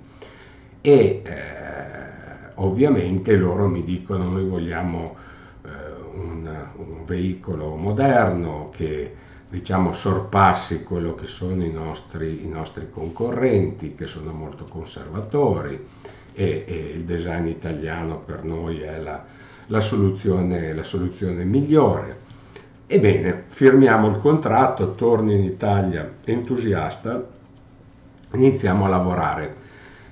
E 0.80 1.22
eh, 1.24 2.52
ovviamente 2.54 3.36
loro 3.36 3.68
mi 3.68 3.84
dicono 3.84 4.28
noi 4.28 4.44
vogliamo 4.44 5.16
eh, 5.64 5.68
un, 6.14 6.48
un, 6.76 7.04
veicolo 7.04 7.74
moderno 7.76 8.70
che 8.72 9.14
diciamo 9.48 9.92
sorpassi 9.92 10.82
quello 10.82 11.14
che 11.14 11.26
sono 11.26 11.62
i 11.62 11.70
nostri, 11.70 12.44
i 12.44 12.48
nostri 12.48 12.88
concorrenti 12.90 13.94
che 13.94 14.06
sono 14.06 14.32
molto 14.32 14.64
conservatori 14.64 15.86
e, 16.32 16.64
e, 16.66 16.74
il 16.94 17.04
design 17.04 17.46
italiano 17.46 18.18
per 18.18 18.44
noi 18.44 18.80
è 18.80 18.98
la, 18.98 19.24
la, 19.66 19.80
soluzione, 19.80 20.72
la 20.72 20.84
soluzione 20.84 21.44
migliore. 21.44 22.22
Ebbene, 22.86 23.44
firmiamo 23.48 24.08
il 24.08 24.18
contratto, 24.20 24.94
torno 24.94 25.32
in 25.32 25.42
Italia 25.42 26.08
entusiasta, 26.24 27.24
iniziamo 28.32 28.84
a 28.84 28.88
lavorare 28.88 29.62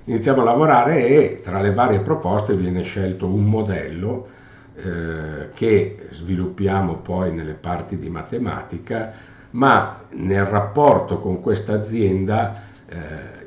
iniziamo 0.04 0.40
a 0.40 0.44
lavorare 0.44 1.06
e 1.06 1.40
tra 1.42 1.60
le 1.60 1.72
varie 1.72 2.00
proposte 2.00 2.54
viene 2.54 2.82
scelto 2.82 3.26
un 3.26 3.44
modello 3.44 4.28
eh, 4.74 5.50
che 5.54 6.08
sviluppiamo 6.10 6.96
poi 6.96 7.32
nelle 7.32 7.52
parti 7.52 7.98
di 7.98 8.08
matematica, 8.08 9.12
ma 9.50 10.00
nel 10.10 10.44
rapporto 10.44 11.20
con 11.20 11.40
questa 11.40 11.74
azienda 11.74 12.62
eh, 12.88 12.96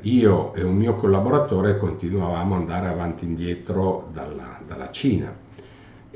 io 0.02 0.54
e 0.54 0.62
un 0.62 0.76
mio 0.76 0.94
collaboratore 0.94 1.76
continuavamo 1.76 2.54
ad 2.54 2.60
andare 2.60 2.88
avanti 2.88 3.24
e 3.24 3.28
indietro 3.28 4.08
dalla, 4.12 4.58
dalla 4.66 4.90
Cina 4.90 5.44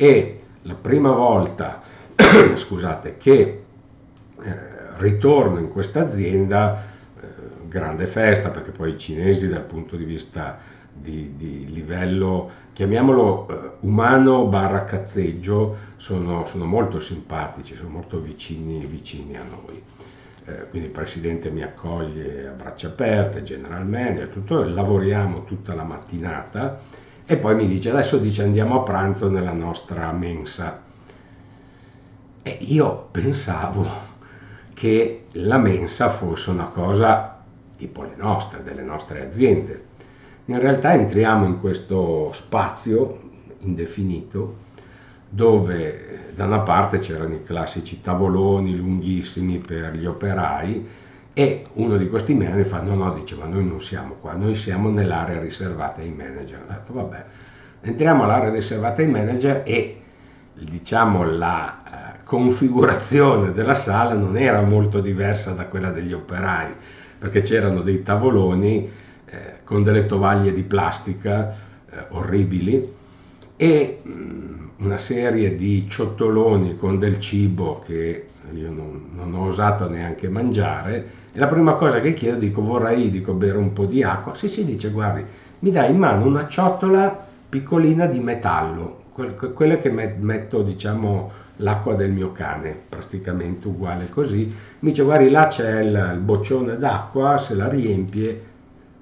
e 0.01 0.41
la 0.63 0.75
prima 0.75 1.13
volta 1.13 1.83
scusate, 2.57 3.19
che 3.19 3.63
eh, 4.43 4.57
ritorno 4.97 5.59
in 5.59 5.71
questa 5.71 6.01
azienda 6.01 6.89
grande 7.71 8.09
festa 8.09 8.51
perché 8.51 8.73
poi 8.73 8.95
i 8.95 8.99
cinesi 8.99 9.49
dal 9.49 9.63
punto 9.63 9.97
di 9.97 10.05
vista 10.05 10.59
di, 10.93 11.37
di 11.37 11.73
livello, 11.73 12.51
chiamiamolo 12.73 13.49
eh, 13.49 13.71
umano 13.81 14.47
barra 14.47 14.85
cazzeggio, 14.85 15.77
sono, 15.97 16.45
sono, 16.45 16.65
molto 16.65 16.99
simpatici, 16.99 17.77
sono 17.77 17.91
molto 17.91 18.21
vicini, 18.21 18.85
vicini 18.87 19.37
a 19.37 19.45
noi. 19.45 19.81
Eh, 20.47 20.69
quindi 20.69 20.89
il 20.89 20.95
presidente 20.95 21.51
mi 21.51 21.63
accoglie 21.63 22.49
a 22.49 22.51
braccia 22.51 22.89
aperte, 22.89 23.45
general 23.45 23.87
manager, 23.87 24.29
tutto, 24.29 24.65
lavoriamo 24.65 25.45
tutta 25.45 25.75
la 25.75 25.85
mattinata 25.85 26.81
e 27.31 27.37
poi 27.37 27.55
mi 27.55 27.69
dice 27.69 27.91
adesso 27.91 28.19
dice 28.19 28.43
andiamo 28.43 28.81
a 28.81 28.83
pranzo 28.83 29.31
nella 29.31 29.53
nostra 29.53 30.11
mensa. 30.11 30.83
E 32.43 32.59
io 32.63 33.07
pensavo 33.13 33.87
che 34.75 35.27
la 35.35 35.59
mensa 35.59 36.09
fosse 36.09 36.51
una 36.51 36.65
cosa 36.65 37.41
tipo 37.77 38.03
le 38.03 38.17
nostre, 38.17 38.65
delle 38.65 38.83
nostre 38.83 39.25
aziende. 39.25 39.85
In 40.47 40.59
realtà 40.59 40.93
entriamo 40.93 41.47
in 41.47 41.61
questo 41.61 42.33
spazio 42.33 43.21
indefinito 43.61 44.57
dove 45.29 46.31
da 46.35 46.47
una 46.47 46.63
parte 46.63 46.99
c'erano 46.99 47.35
i 47.35 47.45
classici 47.45 48.01
tavoloni 48.01 48.75
lunghissimi 48.75 49.59
per 49.59 49.95
gli 49.95 50.05
operai 50.05 50.89
e 51.41 51.65
uno 51.73 51.97
di 51.97 52.07
questi 52.11 52.35
manager 52.35 52.67
fa 52.67 52.83
no 52.83 52.95
no 52.95 53.15
dice 53.15 53.35
ma 53.35 53.47
noi 53.47 53.65
non 53.65 53.81
siamo 53.81 54.17
qua 54.21 54.35
noi 54.35 54.55
siamo 54.55 54.91
nell'area 54.91 55.41
riservata 55.41 56.03
ai 56.03 56.11
manager 56.11 56.61
ho 56.61 56.71
detto 56.71 56.93
vabbè 56.93 57.25
entriamo 57.81 58.25
all'area 58.25 58.51
riservata 58.51 59.01
ai 59.01 59.09
manager 59.09 59.63
e 59.65 60.03
diciamo 60.53 61.25
la 61.25 61.83
eh, 61.83 62.25
configurazione 62.25 63.55
della 63.55 63.75
sala 63.75 64.13
non 64.13 64.37
era 64.37 64.61
molto 64.61 65.01
diversa 65.01 65.53
da 65.53 65.65
quella 65.65 65.89
degli 65.89 66.13
operai 66.13 66.75
perché 67.19 67.41
c'erano 67.41 67.81
dei 67.81 68.03
tavoloni 68.03 68.91
eh, 69.25 69.61
con 69.65 69.83
delle 69.83 70.05
tovaglie 70.05 70.53
di 70.53 70.63
plastica 70.63 71.57
eh, 71.89 72.05
orribili 72.11 72.87
e 73.57 74.01
mh, 74.03 74.11
mm, 74.11 74.69
una 74.81 74.99
serie 74.99 75.57
di 75.57 75.89
ciottoloni 75.89 76.77
con 76.77 76.99
del 76.99 77.19
cibo 77.19 77.83
che 77.87 78.27
io 78.55 78.71
non, 78.71 79.11
non, 79.15 79.35
ho 79.35 79.47
osato 79.47 79.89
neanche 79.89 80.29
mangiare 80.29 81.07
e 81.33 81.39
la 81.39 81.47
prima 81.47 81.75
cosa 81.75 82.01
che 82.01 82.15
chiedo 82.15 82.39
dico 82.39 82.63
vorrei 82.63 83.11
dico, 83.11 83.33
bere 83.33 83.59
un 83.59 83.73
po' 83.73 83.87
di 83.87 84.03
acqua 84.03 84.35
sì 84.35 84.49
sì 84.49 84.65
dice 84.65 84.91
guardi 84.91 85.25
mi 85.61 85.71
dai 85.71 85.91
in 85.91 85.99
mano 85.99 86.27
una 86.27 86.49
ciotola 86.49 87.27
piccolina 87.49 88.07
di 88.07 88.21
metallo 88.21 88.99
quelle 89.55 89.79
che 89.79 89.91
metto 89.91 90.63
diciamo 90.63 91.41
l'acqua 91.61 91.95
del 91.95 92.11
mio 92.11 92.33
cane, 92.33 92.77
praticamente 92.89 93.69
uguale 93.69 94.09
così. 94.09 94.53
Mi 94.81 94.91
dice, 94.91 95.03
guardi, 95.03 95.31
là 95.31 95.49
c'è 95.49 95.81
il, 95.81 96.11
il 96.15 96.21
boccione 96.21 96.77
d'acqua, 96.77 97.39
se 97.39 97.55
la 97.55 97.69
riempie. 97.69 98.49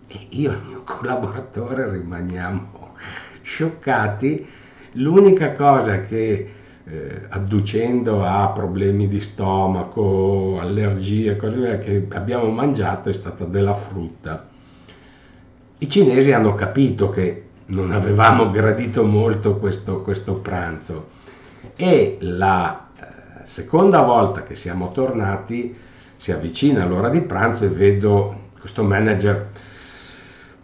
E 0.06 0.26
io 0.30 0.50
e 0.50 0.54
il 0.54 0.60
mio 0.66 0.82
collaboratore 0.84 1.90
rimaniamo 1.90 2.94
scioccati. 3.42 4.46
L'unica 4.92 5.52
cosa 5.52 6.02
che 6.02 6.54
eh, 6.90 7.26
adducendo 7.28 8.24
a 8.24 8.48
problemi 8.48 9.08
di 9.08 9.20
stomaco, 9.20 10.58
allergie, 10.58 11.36
cose 11.36 11.78
che 11.78 12.06
abbiamo 12.16 12.48
mangiato 12.50 13.10
è 13.10 13.12
stata 13.12 13.44
della 13.44 13.74
frutta. 13.74 14.48
I 15.78 15.88
cinesi 15.88 16.32
hanno 16.32 16.54
capito 16.54 17.10
che 17.10 17.44
non 17.66 17.90
avevamo 17.90 18.50
gradito 18.50 19.04
molto 19.04 19.56
questo, 19.56 20.00
questo 20.00 20.34
pranzo 20.36 21.10
e 21.76 22.16
la 22.20 22.88
eh, 22.96 23.04
seconda 23.44 24.00
volta 24.00 24.42
che 24.42 24.54
siamo 24.54 24.90
tornati 24.90 25.76
si 26.16 26.32
avvicina 26.32 26.86
l'ora 26.86 27.10
di 27.10 27.20
pranzo 27.20 27.64
e 27.64 27.68
vedo 27.68 28.46
questo 28.58 28.82
manager 28.82 29.50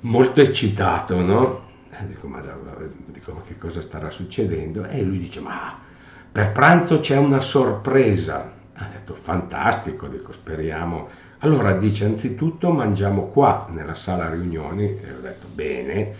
molto 0.00 0.40
eccitato, 0.40 1.20
no? 1.20 1.62
Eh, 1.90 2.06
dico 2.06 2.26
ma, 2.26 2.42
dico, 3.06 3.32
ma 3.32 3.42
che 3.46 3.58
cosa 3.58 3.82
starà 3.82 4.10
succedendo? 4.10 4.84
E 4.84 5.02
lui 5.02 5.18
dice, 5.18 5.40
ma 5.40 5.83
per 6.34 6.50
pranzo 6.50 6.98
c'è 6.98 7.16
una 7.16 7.40
sorpresa. 7.40 8.50
Ha 8.72 8.88
detto, 8.90 9.14
fantastico, 9.14 10.08
dico, 10.08 10.32
speriamo. 10.32 11.06
Allora 11.38 11.74
dice, 11.74 12.06
anzitutto 12.06 12.72
mangiamo 12.72 13.26
qua, 13.26 13.68
nella 13.70 13.94
sala 13.94 14.28
riunioni. 14.28 14.98
E 15.00 15.12
ho 15.12 15.20
detto, 15.20 15.46
bene. 15.46 16.12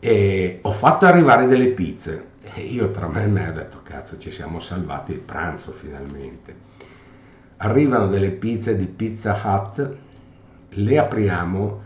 E 0.00 0.58
ho 0.62 0.72
fatto 0.72 1.06
arrivare 1.06 1.46
delle 1.46 1.68
pizze. 1.68 2.24
E 2.42 2.62
io 2.62 2.90
tra 2.90 3.06
me 3.06 3.22
e 3.22 3.26
me 3.28 3.48
ho 3.48 3.52
detto, 3.52 3.78
cazzo, 3.84 4.18
ci 4.18 4.32
siamo 4.32 4.58
salvati 4.58 5.12
il 5.12 5.20
pranzo 5.20 5.70
finalmente. 5.70 6.56
Arrivano 7.58 8.08
delle 8.08 8.30
pizze 8.30 8.76
di 8.76 8.86
Pizza 8.86 9.40
Hut, 9.44 9.96
le 10.70 10.98
apriamo 10.98 11.82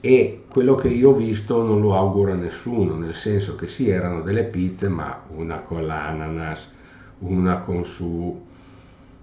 e 0.00 0.44
quello 0.48 0.74
che 0.74 0.88
io 0.88 1.10
ho 1.10 1.14
visto 1.14 1.62
non 1.62 1.80
lo 1.80 1.94
auguro 1.94 2.32
a 2.32 2.36
nessuno, 2.36 2.96
nel 2.96 3.14
senso 3.14 3.54
che 3.56 3.68
sì, 3.68 3.90
erano 3.90 4.22
delle 4.22 4.44
pizze, 4.44 4.88
ma 4.88 5.22
una 5.28 5.58
con 5.58 5.86
l'ananas, 5.86 6.70
una 7.18 7.58
con 7.58 7.84
su 7.84 8.48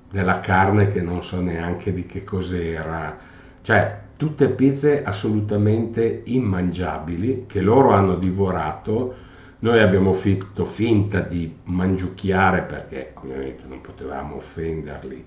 della 0.10 0.40
carne 0.40 0.92
che 0.92 1.02
non 1.02 1.24
so 1.24 1.42
neanche 1.42 1.94
di 1.94 2.06
che 2.06 2.24
cos'era, 2.24 3.18
cioè 3.62 4.00
tutte 4.16 4.50
pizze 4.50 5.04
assolutamente 5.04 6.22
immangiabili 6.26 7.46
che 7.48 7.62
loro 7.62 7.92
hanno 7.92 8.16
divorato. 8.16 9.26
Noi 9.60 9.80
abbiamo 9.80 10.14
fatto 10.14 10.66
finta 10.66 11.20
di 11.20 11.52
mangiucchiare 11.64 12.62
perché 12.62 13.14
ovviamente 13.16 13.64
non 13.68 13.82
potevamo 13.82 14.36
offenderli 14.36 15.26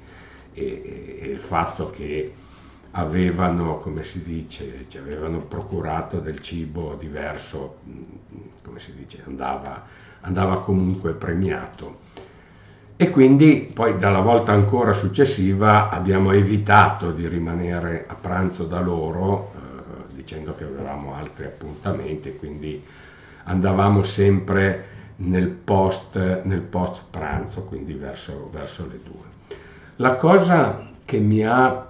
e, 0.53 0.65
e, 0.65 1.19
e 1.21 1.27
il 1.27 1.41
fatto 1.41 1.91
che 1.91 2.33
avevano, 2.93 3.79
come 3.79 4.05
si 4.05 4.23
dice, 4.23 4.87
ci 4.89 4.99
avevano 4.99 5.39
procurato 5.39 6.19
del 6.19 6.41
cibo 6.41 6.95
diverso, 6.99 7.79
mm, 7.89 8.03
come 8.65 8.79
si 8.81 8.95
dice, 8.95 9.23
andava, 9.27 9.85
andava 10.21 10.61
comunque 10.61 11.13
premiato. 11.13 12.09
E 12.97 13.09
quindi 13.09 13.71
poi 13.73 13.97
dalla 13.97 14.21
volta 14.21 14.53
ancora 14.53 14.93
successiva 14.93 15.89
abbiamo 15.89 16.33
evitato 16.33 17.13
di 17.13 17.27
rimanere 17.27 18.05
a 18.07 18.15
pranzo 18.15 18.65
da 18.65 18.81
loro, 18.81 19.53
eh, 19.55 20.15
dicendo 20.15 20.55
che 20.55 20.65
avevamo 20.65 21.15
altri 21.15 21.47
appuntamenti, 21.47 22.37
quindi 22.37 22.85
andavamo 23.45 24.03
sempre 24.03 24.85
nel 25.17 25.49
post, 25.49 26.43
nel 26.43 26.61
post 26.61 27.05
pranzo, 27.09 27.63
quindi 27.63 27.95
verso, 27.95 28.51
verso 28.53 28.87
le 28.87 29.01
due. 29.03 29.57
La 29.97 30.17
cosa 30.17 30.89
che 31.05 31.19
mi 31.19 31.43
ha 31.43 31.90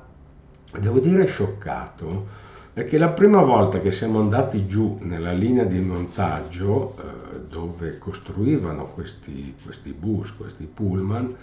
devo 0.79 1.00
dire 1.00 1.27
scioccato 1.27 2.39
perché 2.73 2.99
la 2.99 3.09
prima 3.09 3.43
volta 3.43 3.81
che 3.81 3.91
siamo 3.91 4.21
andati 4.21 4.67
giù 4.67 4.99
nella 5.03 5.33
linea 5.33 5.65
di 5.65 5.81
montaggio 5.81 6.95
eh, 6.97 7.41
dove 7.49 7.99
costruivano 7.99 8.87
questi, 8.95 9.54
questi 9.63 9.93
bus, 9.93 10.33
questi 10.37 10.71
pullman, 10.73 11.35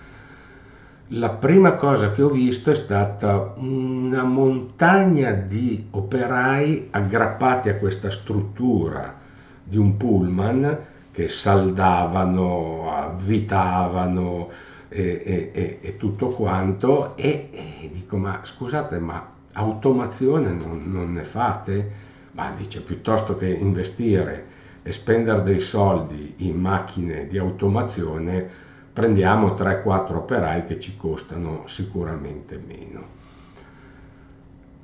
la 1.11 1.29
prima 1.29 1.73
cosa 1.75 2.11
che 2.11 2.21
ho 2.21 2.29
visto 2.29 2.71
è 2.71 2.75
stata 2.75 3.53
una 3.57 4.23
montagna 4.23 5.31
di 5.31 5.87
operai 5.91 6.87
aggrappati 6.91 7.69
a 7.69 7.75
questa 7.75 8.09
struttura 8.09 9.15
di 9.63 9.77
un 9.77 9.97
pullman 9.97 10.77
che 11.11 11.27
saldavano, 11.27 12.91
avvitavano, 12.93 14.49
e, 14.89 15.51
e, 15.53 15.79
e 15.81 15.97
tutto 15.97 16.29
quanto 16.29 17.15
e, 17.17 17.89
dico 17.91 18.17
ma 18.17 18.41
scusate 18.43 18.99
ma 18.99 19.35
automazione 19.53 20.51
non, 20.51 20.83
non, 20.85 21.13
ne 21.13 21.23
fate? 21.23 22.05
Ma 22.31 22.51
dice 22.55 22.81
piuttosto 22.81 23.35
che 23.35 23.47
investire 23.47 24.45
e 24.83 24.91
spendere 24.91 25.43
dei 25.43 25.59
soldi 25.59 26.35
in 26.37 26.59
macchine 26.59 27.27
di 27.27 27.37
automazione 27.37 28.47
prendiamo 28.93 29.55
3-4 29.55 30.15
operai 30.15 30.63
che 30.65 30.79
ci 30.79 30.95
costano 30.95 31.63
sicuramente 31.65 32.61
meno. 32.65 33.15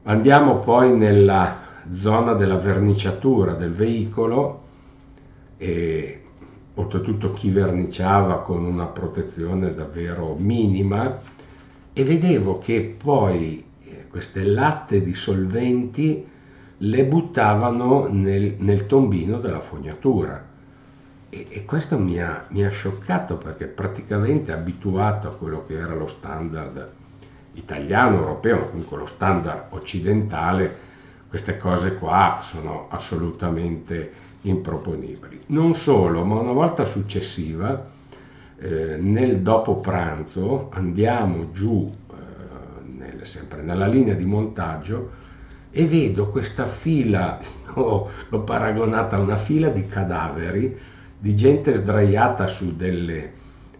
Andiamo 0.03 0.57
poi 0.57 0.95
nella 0.95 1.55
zona 1.91 2.33
della 2.33 2.57
verniciatura 2.57 3.53
del 3.53 3.71
veicolo 3.71 4.61
e 5.57 6.22
oltretutto 6.75 7.31
chi 7.33 7.49
verniciava 7.49 8.41
con 8.41 8.63
una 8.63 8.86
protezione 8.86 9.73
davvero 9.73 10.36
minima 10.38 11.19
e 11.93 12.03
vedevo 12.03 12.57
che 12.57 12.95
poi 12.97 13.63
eh, 13.83 14.07
queste 14.09 14.43
latte 14.43 15.03
di 15.03 15.13
solventi 15.13 16.27
le 16.77 17.05
buttavano 17.05 18.07
nel, 18.09 18.55
nel 18.57 18.88
tombino 18.88 19.39
della 19.39 19.59
fognatura. 19.59 20.51
E, 21.29 21.47
e 21.49 21.65
questo 21.65 21.97
mi 21.99 22.19
ha, 22.19 22.45
mi 22.49 22.65
ha, 22.65 22.69
scioccato 22.69 23.36
perché 23.36 23.67
praticamente 23.67 24.51
abituato 24.51 25.27
a 25.27 25.31
quello 25.31 25.63
che 25.65 25.75
era 25.75 25.93
lo 25.93 26.07
standard 26.07 26.91
italiano, 27.53 28.17
europeo, 28.17 28.69
comunque 28.69 28.97
lo 28.97 29.05
standard 29.05 29.65
occidentale, 29.69 30.91
queste 31.29 31.57
cose 31.57 31.95
qua 31.95 32.39
sono 32.41 32.88
assolutamente 32.89 34.12
improponibili. 34.43 35.41
Non 35.47 35.73
solo, 35.73 36.23
ma 36.23 36.39
una 36.39 36.51
volta 36.51 36.86
successiva, 36.86 37.91
eh, 38.58 38.97
nel 38.97 39.41
dopo 39.41 39.77
pranzo, 39.77 40.69
andiamo 40.71 41.51
giù, 41.51 41.93
eh, 42.12 42.91
nel, 42.97 43.25
sempre 43.25 43.62
nella 43.62 43.88
linea 43.88 44.13
di 44.13 44.25
montaggio, 44.25 45.21
e 45.71 45.86
vedo 45.86 46.29
questa 46.29 46.67
fila, 46.67 47.39
oh, 47.73 48.10
l'ho 48.29 48.41
paragonata 48.41 49.15
a 49.15 49.19
una 49.19 49.38
fila 49.38 49.69
di 49.69 49.88
cadaveri, 49.88 50.77
di 51.17 51.36
gente 51.36 51.73
sdraiata 51.75 52.47
su 52.47 52.75
delle, 52.75 53.32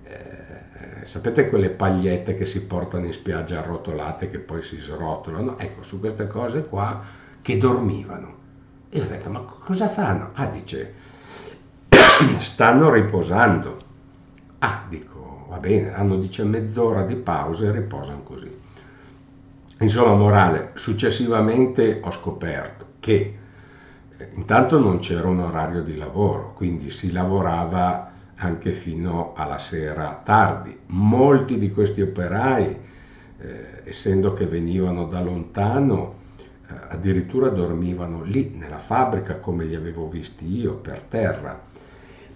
eh, 0.04 1.06
sapete 1.06 1.50
quelle 1.50 1.70
pagliette 1.70 2.36
che 2.36 2.46
si 2.46 2.64
portano 2.64 3.06
in 3.06 3.12
spiaggia 3.12 3.60
arrotolate 3.60 4.30
che 4.30 4.40
poi 4.40 4.62
si 4.62 4.78
srotolano? 4.78 5.58
Ecco, 5.58 5.84
su 5.84 6.00
queste 6.00 6.28
cose 6.28 6.66
qua 6.66 7.02
che 7.42 7.58
dormivano 7.58 8.42
e 8.96 9.02
ho 9.02 9.06
detto, 9.06 9.28
ma 9.32 9.40
cosa 9.40 9.88
fanno? 9.88 10.30
Ah, 10.34 10.46
dice, 10.46 10.94
stanno 12.38 12.92
riposando. 12.92 13.78
Ah, 14.60 14.86
dico, 14.88 15.48
va 15.50 15.58
bene, 15.58 15.96
hanno 15.96 16.18
dice 16.18 16.44
mezz'ora 16.44 17.02
di 17.02 17.16
pausa 17.16 17.66
e 17.66 17.72
riposano 17.72 18.22
così. 18.22 18.56
Insomma, 19.80 20.14
morale, 20.14 20.74
successivamente 20.76 22.02
ho 22.04 22.12
scoperto 22.12 22.86
che 23.00 23.38
eh, 24.16 24.30
intanto 24.36 24.78
non 24.78 25.00
c'era 25.00 25.28
un 25.28 25.40
orario 25.40 25.82
di 25.82 25.98
lavoro, 25.98 26.54
quindi 26.54 26.92
si 26.92 27.12
lavorava 27.12 28.12
anche 28.36 28.74
fino 28.74 29.34
alla 29.36 29.58
sera 29.58 30.22
tardi. 30.24 30.78
Molti 30.88 31.58
di 31.58 31.72
questi 31.72 32.02
operai, 32.02 32.78
eh, 33.40 33.82
essendo 33.86 34.34
che 34.34 34.46
venivano 34.46 35.08
da 35.08 35.20
lontano, 35.20 36.22
addirittura 36.90 37.50
dormivano 37.50 38.24
lì 38.24 38.54
nella 38.56 38.78
fabbrica 38.78 39.38
come 39.38 39.66
li 39.66 39.76
avevo 39.76 40.08
visti 40.08 40.46
io 40.60 40.74
per 40.76 41.02
terra. 41.10 41.60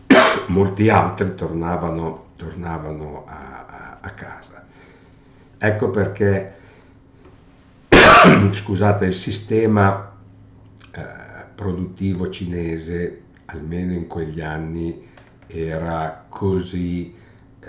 Molti 0.47 0.89
altri 0.89 1.36
tornavano, 1.36 2.26
tornavano 2.36 3.26
a, 3.28 3.65
a, 3.67 3.97
a 4.02 4.10
casa. 4.12 4.65
Ecco 5.58 5.89
perché, 5.89 6.54
scusate, 8.52 9.06
il 9.06 9.15
sistema 9.15 10.12
eh, 10.91 11.02
produttivo 11.56 12.30
cinese, 12.30 13.21
almeno 13.45 13.93
in 13.93 14.08
quegli 14.08 14.41
anni, 14.41 15.06
era 15.47 16.26
così, 16.30 17.15
eh, 17.60 17.67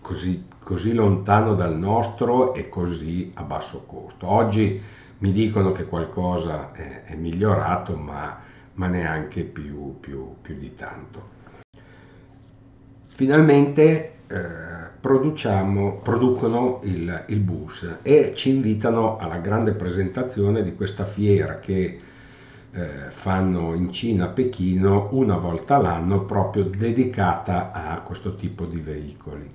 così, 0.00 0.46
così 0.58 0.94
lontano 0.94 1.54
dal 1.54 1.76
nostro 1.76 2.54
e 2.54 2.68
così 2.68 3.30
a 3.34 3.42
basso 3.42 3.84
costo. 3.86 4.26
Oggi 4.26 4.80
mi 5.18 5.32
dicono 5.32 5.72
che 5.72 5.84
qualcosa 5.84 6.72
è, 6.72 7.04
è 7.04 7.14
migliorato, 7.14 7.96
ma, 7.96 8.38
ma 8.74 8.86
neanche 8.86 9.42
più, 9.42 9.98
più, 10.00 10.34
più, 10.40 10.56
di 10.56 10.74
tanto. 10.74 11.36
Finalmente 13.08 14.12
eh, 14.28 14.88
producono 15.00 16.80
il, 16.84 17.24
il, 17.28 17.38
bus 17.40 17.98
e 18.02 18.32
ci 18.36 18.50
invitano 18.50 19.16
alla 19.18 19.38
grande 19.38 19.72
presentazione 19.72 20.62
di 20.62 20.74
questa 20.74 21.04
fiera 21.04 21.58
che 21.58 22.00
eh, 22.70 22.86
fanno 23.10 23.74
in 23.74 23.92
Cina, 23.92 24.26
a 24.26 24.28
Pechino, 24.28 25.08
una 25.12 25.36
volta 25.36 25.78
l'anno 25.78 26.20
proprio 26.20 26.64
dedicata 26.64 27.72
a 27.72 28.00
questo 28.00 28.36
tipo 28.36 28.66
di 28.66 28.78
veicoli. 28.78 29.50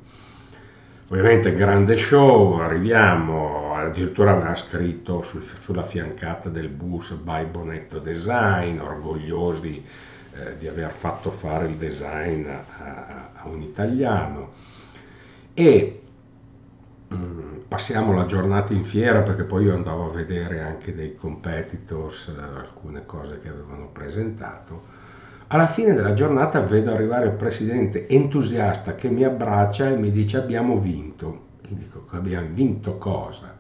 Ovviamente 1.10 1.54
grande 1.54 1.96
show, 1.96 2.58
arriviamo, 2.58 3.73
addirittura 3.88 4.32
aveva 4.32 4.56
scritto 4.56 5.22
sul, 5.22 5.44
sulla 5.60 5.84
fiancata 5.84 6.50
del 6.50 6.70
bus 6.70 7.12
by 7.12 7.46
Bonetto 7.46 8.00
Design, 8.00 8.80
orgogliosi 8.80 9.84
eh, 10.36 10.58
di 10.58 10.68
aver 10.68 10.92
fatto 10.92 11.32
fare 11.32 11.68
il 11.68 11.76
design 11.76 12.48
a, 12.48 13.30
a 13.34 13.48
un 13.48 13.62
italiano. 13.62 14.52
E 15.54 16.02
mh, 17.08 17.16
mm, 17.16 17.58
passiamo 17.68 18.14
la 18.14 18.26
giornata 18.26 18.74
in 18.74 18.84
fiera 18.84 19.22
perché 19.22 19.44
poi 19.44 19.66
io 19.66 19.74
andavo 19.74 20.10
a 20.10 20.14
vedere 20.14 20.62
anche 20.62 20.94
dei 20.94 21.16
competitors, 21.16 22.28
eh, 22.28 22.42
alcune 22.42 23.06
cose 23.06 23.40
che 23.42 23.50
avevano 23.50 23.88
presentato 23.88 25.02
alla 25.54 25.68
fine 25.68 25.94
della 25.94 26.16
giornata 26.16 26.62
vedo 26.62 26.92
arrivare 26.92 27.28
il 27.28 27.34
presidente 27.34 28.08
entusiasta 28.08 28.96
che 28.96 29.08
mi 29.08 29.24
abbraccia 29.24 29.88
e 29.88 29.96
mi 29.96 30.10
dice 30.10 30.38
abbiamo 30.38 30.80
vinto. 30.80 31.42
E 31.62 31.76
dico 31.76 32.08
abbiamo 32.10 32.48
vinto 32.52 32.98
cosa? 32.98 33.56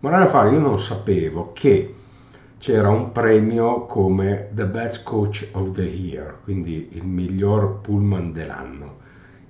Morale 0.00 0.26
a 0.26 0.28
fare, 0.28 0.50
io 0.50 0.60
non 0.60 0.78
sapevo 0.78 1.50
che 1.52 1.92
c'era 2.58 2.88
un 2.88 3.10
premio 3.10 3.84
come 3.86 4.48
The 4.52 4.66
Best 4.66 5.02
Coach 5.02 5.48
of 5.54 5.72
the 5.72 5.82
Year, 5.82 6.36
quindi 6.44 6.90
il 6.92 7.04
miglior 7.04 7.80
pullman 7.80 8.32
dell'anno. 8.32 8.98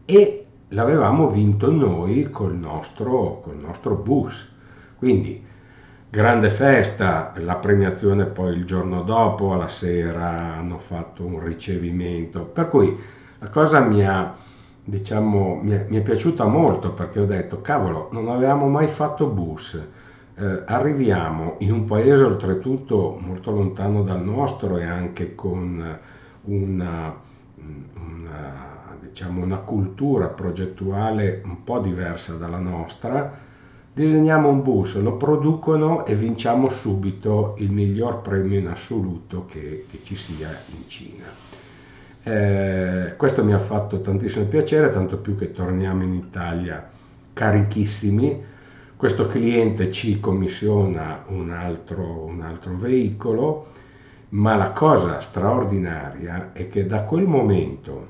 E 0.06 0.46
l'avevamo 0.68 1.28
vinto 1.28 1.70
noi 1.70 2.30
col 2.30 2.54
nostro, 2.54 3.40
col 3.42 3.58
nostro 3.58 3.96
bus. 3.96 4.50
Quindi 4.96 5.44
grande 6.08 6.48
festa, 6.48 7.34
la 7.36 7.56
premiazione 7.56 8.24
poi 8.24 8.56
il 8.56 8.64
giorno 8.64 9.02
dopo, 9.02 9.52
alla 9.52 9.68
sera 9.68 10.54
hanno 10.56 10.78
fatto 10.78 11.26
un 11.26 11.44
ricevimento, 11.44 12.44
per 12.44 12.70
cui 12.70 12.98
la 13.38 13.50
cosa 13.50 13.80
mi 13.80 14.02
ha, 14.02 14.34
diciamo, 14.82 15.60
mi 15.62 15.72
è, 15.72 15.84
mi 15.90 15.98
è 15.98 16.00
piaciuta 16.00 16.46
molto 16.46 16.92
perché 16.92 17.20
ho 17.20 17.26
detto, 17.26 17.60
cavolo, 17.60 18.08
non 18.12 18.28
avevamo 18.30 18.66
mai 18.66 18.86
fatto 18.86 19.26
bus, 19.26 19.78
eh, 20.38 20.62
arriviamo 20.66 21.56
in 21.58 21.72
un 21.72 21.84
paese 21.84 22.22
oltretutto 22.22 23.18
molto 23.20 23.50
lontano 23.50 24.02
dal 24.02 24.22
nostro 24.22 24.78
e 24.78 24.84
anche 24.84 25.34
con 25.34 25.98
una, 26.42 27.14
una, 27.54 28.96
diciamo, 29.00 29.42
una 29.42 29.58
cultura 29.58 30.28
progettuale 30.28 31.42
un 31.44 31.64
po' 31.64 31.80
diversa 31.80 32.36
dalla 32.36 32.58
nostra, 32.58 33.36
disegniamo 33.92 34.48
un 34.48 34.62
bus, 34.62 34.94
lo 34.96 35.16
producono 35.16 36.06
e 36.06 36.14
vinciamo 36.14 36.68
subito 36.68 37.56
il 37.58 37.72
miglior 37.72 38.22
premio 38.22 38.58
in 38.58 38.68
assoluto 38.68 39.44
che, 39.46 39.86
che 39.90 40.00
ci 40.04 40.14
sia 40.14 40.50
in 40.68 40.88
Cina. 40.88 41.24
Eh, 42.22 43.14
questo 43.16 43.42
mi 43.42 43.54
ha 43.54 43.58
fatto 43.58 44.00
tantissimo 44.00 44.44
piacere, 44.44 44.92
tanto 44.92 45.16
più 45.16 45.36
che 45.36 45.50
torniamo 45.50 46.04
in 46.04 46.14
Italia 46.14 46.88
carichissimi. 47.32 48.56
Questo 48.98 49.28
cliente 49.28 49.92
ci 49.92 50.18
commissiona 50.18 51.22
un 51.28 51.52
altro, 51.52 52.24
un 52.24 52.40
altro 52.40 52.76
veicolo, 52.76 53.68
ma 54.30 54.56
la 54.56 54.70
cosa 54.70 55.20
straordinaria 55.20 56.50
è 56.52 56.68
che 56.68 56.84
da 56.84 57.02
quel 57.02 57.24
momento 57.24 58.06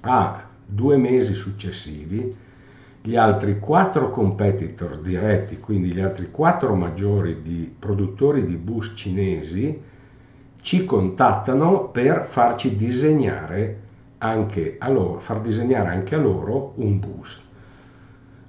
a 0.00 0.42
due 0.66 0.96
mesi 0.96 1.34
successivi 1.34 2.34
gli 3.00 3.14
altri 3.14 3.60
quattro 3.60 4.10
competitor 4.10 4.98
diretti, 4.98 5.60
quindi 5.60 5.92
gli 5.92 6.00
altri 6.00 6.28
quattro 6.32 6.74
maggiori 6.74 7.40
di 7.40 7.72
produttori 7.78 8.44
di 8.44 8.56
bus 8.56 8.94
cinesi, 8.96 9.80
ci 10.60 10.84
contattano 10.84 11.84
per 11.84 12.24
farci 12.24 12.74
disegnare 12.74 13.80
anche 14.18 14.74
a 14.80 14.88
loro, 14.88 15.20
far 15.20 15.40
disegnare 15.40 15.90
anche 15.90 16.16
a 16.16 16.18
loro 16.18 16.72
un 16.78 16.98
bus. 16.98 17.40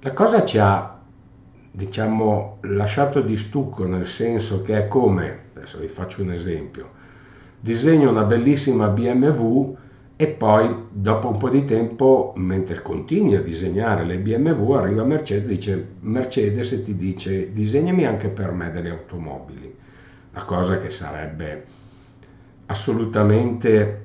La 0.00 0.12
cosa 0.12 0.44
ci 0.44 0.58
ha, 0.58 0.93
diciamo, 1.76 2.58
lasciato 2.60 3.20
di 3.20 3.36
stucco 3.36 3.84
nel 3.84 4.06
senso 4.06 4.62
che 4.62 4.78
è 4.78 4.86
come, 4.86 5.38
adesso 5.56 5.80
vi 5.80 5.88
faccio 5.88 6.22
un 6.22 6.30
esempio, 6.30 6.88
disegno 7.58 8.10
una 8.10 8.22
bellissima 8.22 8.86
BMW, 8.86 9.76
e 10.14 10.28
poi 10.28 10.72
dopo 10.88 11.28
un 11.28 11.36
po' 11.36 11.48
di 11.48 11.64
tempo, 11.64 12.32
mentre 12.36 12.80
continui 12.80 13.34
a 13.34 13.42
disegnare 13.42 14.04
le 14.04 14.18
BMW, 14.18 14.72
arriva 14.74 15.02
Mercedes 15.02 15.46
e 15.46 15.48
dice 15.48 15.88
Mercedes 15.98 16.70
e 16.70 16.84
ti 16.84 16.94
dice 16.94 17.52
disegnami 17.52 18.06
anche 18.06 18.28
per 18.28 18.52
me 18.52 18.70
delle 18.70 18.90
automobili, 18.90 19.74
una 20.30 20.44
cosa 20.44 20.78
che 20.78 20.90
sarebbe 20.90 21.64
assolutamente 22.66 24.02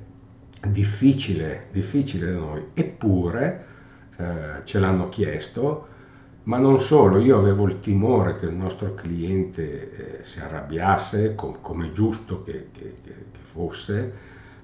difficile, 0.66 1.68
difficile 1.72 2.32
da 2.32 2.38
noi, 2.40 2.64
eppure 2.74 3.66
eh, 4.18 4.26
ce 4.64 4.80
l'hanno 4.80 5.08
chiesto, 5.10 5.86
ma 6.50 6.58
non 6.58 6.80
solo, 6.80 7.20
io 7.20 7.38
avevo 7.38 7.68
il 7.68 7.80
timore 7.80 8.36
che 8.38 8.48
il 8.48 8.56
nostro 8.56 8.96
cliente 8.96 10.22
eh, 10.22 10.24
si 10.24 10.40
arrabbiasse, 10.40 11.36
com- 11.36 11.58
come 11.62 11.92
giusto 11.92 12.42
che, 12.42 12.70
che, 12.72 12.96
che 13.04 13.14
fosse, 13.40 14.14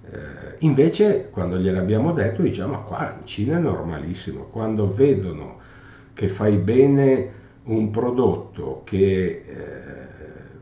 eh, 0.10 0.56
invece 0.60 1.30
quando 1.30 1.60
gliel'abbiamo 1.60 2.12
detto 2.12 2.42
diciamo 2.42 2.72
ma 2.72 2.80
qua 2.80 3.16
in 3.20 3.28
Cina 3.28 3.58
è 3.58 3.60
normalissimo, 3.60 4.46
quando 4.46 4.92
vedono 4.92 5.60
che 6.14 6.28
fai 6.28 6.58
bene 6.58 7.44
un 7.66 7.92
prodotto 7.92 8.82
che 8.84 9.44
eh, 9.48 9.84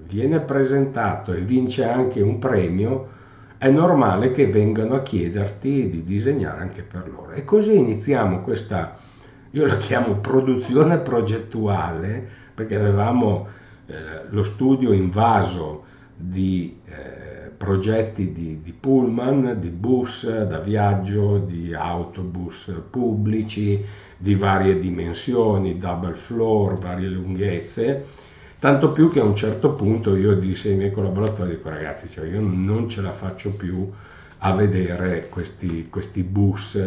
viene 0.05 0.41
presentato 0.41 1.31
e 1.31 1.39
vince 1.39 1.85
anche 1.85 2.19
un 2.19 2.37
premio, 2.37 3.11
è 3.57 3.69
normale 3.69 4.31
che 4.31 4.47
vengano 4.47 4.95
a 4.95 5.01
chiederti 5.01 5.89
di 5.89 6.03
disegnare 6.03 6.59
anche 6.59 6.81
per 6.81 7.09
loro. 7.09 7.31
E 7.31 7.45
così 7.45 7.77
iniziamo 7.77 8.41
questa, 8.41 8.97
io 9.55 9.67
la 9.67 9.77
chiamo 9.77 10.15
produzione 10.15 10.97
progettuale, 10.97 12.27
perché 12.55 12.75
avevamo 12.75 13.47
eh, 13.85 13.93
lo 14.29 14.43
studio 14.43 14.91
invaso 14.93 15.83
di 16.15 16.79
eh, 16.85 17.51
progetti 17.55 18.31
di, 18.31 18.61
di, 18.63 18.71
pullman, 18.71 19.57
di 19.59 19.69
bus 19.69 20.27
da 20.27 20.59
viaggio, 20.59 21.37
di 21.37 21.71
autobus 21.71 22.73
pubblici 22.89 23.83
di 24.17 24.33
varie 24.33 24.79
dimensioni, 24.79 25.77
double 25.77 26.15
floor, 26.15 26.79
varie 26.79 27.09
lunghezze, 27.09 28.05
tanto 28.57 28.91
più 28.91 29.11
che 29.11 29.19
a 29.19 29.23
un 29.23 29.35
certo 29.35 29.73
punto 29.73 30.15
io 30.15 30.33
dissi 30.33 30.69
ai 30.69 30.77
miei 30.77 30.91
collaboratori, 30.91 31.51
dico 31.51 31.69
ragazzi, 31.69 32.09
cioè 32.09 32.25
io 32.25 32.41
non 32.41 32.89
ce 32.89 33.01
la 33.01 33.11
faccio 33.11 33.53
più 33.55 33.87
a 34.39 34.53
vedere 34.53 35.29
questi, 35.29 35.89
questi 35.89 36.23
bus 36.23 36.79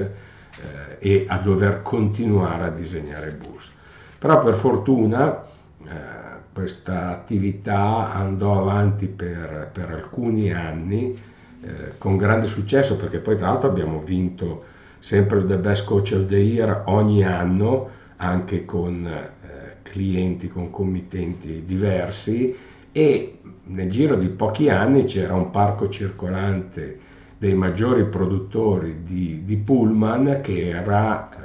eh, 0.60 0.96
e 0.98 1.24
a 1.28 1.38
dover 1.38 1.82
continuare 1.82 2.64
a 2.64 2.70
disegnare 2.70 3.32
bus. 3.32 3.70
Però 4.18 4.42
per 4.42 4.54
fortuna 4.54 5.42
eh, 5.84 6.24
questa 6.52 7.10
attività 7.10 8.12
andò 8.14 8.60
avanti 8.60 9.06
per, 9.06 9.68
per 9.72 9.90
alcuni 9.90 10.52
anni 10.52 11.20
eh, 11.60 11.98
con 11.98 12.16
grande 12.16 12.46
successo 12.46 12.96
perché 12.96 13.18
poi 13.18 13.36
tra 13.36 13.48
l'altro 13.48 13.68
abbiamo 13.68 14.00
vinto 14.00 14.64
sempre 14.98 15.38
il 15.38 15.46
The 15.46 15.58
Best 15.58 15.84
Coach 15.84 16.12
of 16.12 16.26
the 16.26 16.36
Year 16.36 16.84
ogni 16.86 17.24
anno 17.24 17.90
anche 18.16 18.64
con 18.64 19.06
eh, 19.06 19.76
clienti, 19.82 20.48
con 20.48 20.70
committenti 20.70 21.64
diversi 21.66 22.56
e 22.92 23.38
nel 23.64 23.90
giro 23.90 24.16
di 24.16 24.28
pochi 24.28 24.70
anni 24.70 25.04
c'era 25.04 25.34
un 25.34 25.50
parco 25.50 25.88
circolante 25.90 27.00
dei 27.38 27.54
maggiori 27.54 28.04
produttori 28.04 29.02
di, 29.02 29.44
di 29.44 29.56
pullman 29.56 30.40
che 30.42 30.68
era 30.68 31.30
eh, 31.30 31.36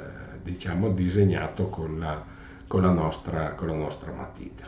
diciamo 0.42 0.88
disegnato 0.90 1.68
con 1.68 1.98
la, 1.98 2.22
con 2.66 2.82
la, 2.82 2.90
nostra, 2.90 3.52
con 3.52 3.68
la 3.68 3.74
nostra 3.74 4.12
matita. 4.12 4.64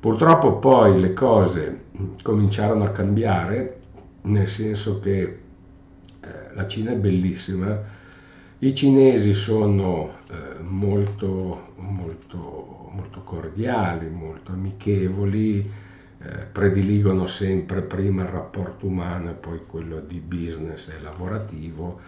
Purtroppo 0.00 0.56
poi 0.56 1.00
le 1.00 1.12
cose 1.12 1.84
cominciarono 2.22 2.84
a 2.84 2.90
cambiare, 2.90 3.80
nel 4.22 4.48
senso 4.48 4.98
che 4.98 5.20
eh, 5.22 5.38
la 6.54 6.66
Cina 6.66 6.90
è 6.90 6.96
bellissima, 6.96 8.00
i 8.58 8.74
cinesi 8.74 9.34
sono 9.34 10.14
eh, 10.28 10.60
molto, 10.60 11.72
molto, 11.76 12.90
molto 12.92 13.20
cordiali, 13.22 14.08
molto 14.08 14.52
amichevoli, 14.52 15.70
eh, 16.24 16.46
prediligono 16.50 17.26
sempre 17.26 17.82
prima 17.82 18.22
il 18.22 18.28
rapporto 18.28 18.86
umano 18.86 19.30
e 19.30 19.34
poi 19.34 19.60
quello 19.66 20.00
di 20.00 20.20
business 20.20 20.88
e 20.88 21.00
lavorativo, 21.00 22.00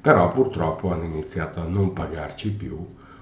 però 0.00 0.28
purtroppo 0.30 0.92
hanno 0.92 1.04
iniziato 1.04 1.60
a 1.60 1.64
non 1.64 1.92
pagarci 1.92 2.52
più, 2.52 2.76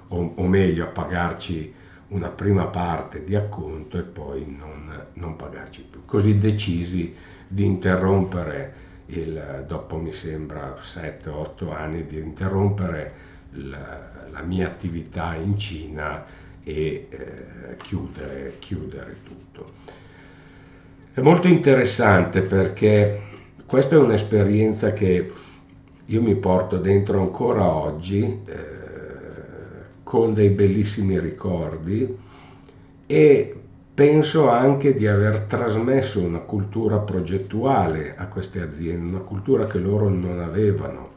o, 0.09 0.33
o 0.35 0.47
meglio 0.47 0.85
a 0.85 0.89
pagarci 0.89 1.75
una 2.09 2.29
prima 2.29 2.67
parte 2.67 3.23
di 3.25 3.35
acconto 3.35 3.99
e 3.99 4.03
poi 4.03 4.47
non, 4.47 5.07
non 5.15 5.37
pagarci 5.37 5.83
più. 5.83 6.05
Così 6.05 6.39
decisi 6.39 7.15
di 7.47 7.65
interrompere, 7.65 8.87
il, 9.07 9.65
dopo 9.67 9.97
mi 9.97 10.13
sembra 10.13 10.77
7-8 10.79 11.73
anni, 11.73 12.07
di 12.07 12.19
interrompere 12.19 13.13
la, 13.53 14.09
la, 14.31 14.43
mia 14.43 14.67
attività 14.67 15.35
in 15.35 15.59
Cina 15.59 16.25
e 16.63 17.09
eh, 17.11 17.77
chiudere, 17.79 18.57
chiudere 18.59 19.17
tutto. 19.23 19.73
È 21.19 21.21
molto 21.21 21.49
interessante 21.49 22.43
perché 22.43 23.23
questa 23.67 23.97
è 23.97 23.99
un'esperienza 23.99 24.93
che 24.93 25.33
io 26.05 26.23
mi 26.23 26.37
porto 26.37 26.77
dentro 26.77 27.19
ancora 27.21 27.67
oggi 27.67 28.23
eh, 28.23 28.55
con 30.05 30.33
dei 30.33 30.51
bellissimi 30.51 31.19
ricordi 31.19 32.17
e 33.05 33.61
penso 33.93 34.49
anche 34.49 34.95
di 34.95 35.09
aver 35.09 35.41
trasmesso 35.41 36.21
una 36.21 36.39
cultura 36.39 36.99
progettuale 36.99 38.15
a 38.17 38.27
queste 38.27 38.61
aziende, 38.61 39.17
una 39.17 39.25
cultura 39.25 39.67
che 39.67 39.79
loro 39.81 40.09
non 40.09 40.39
avevano, 40.39 41.11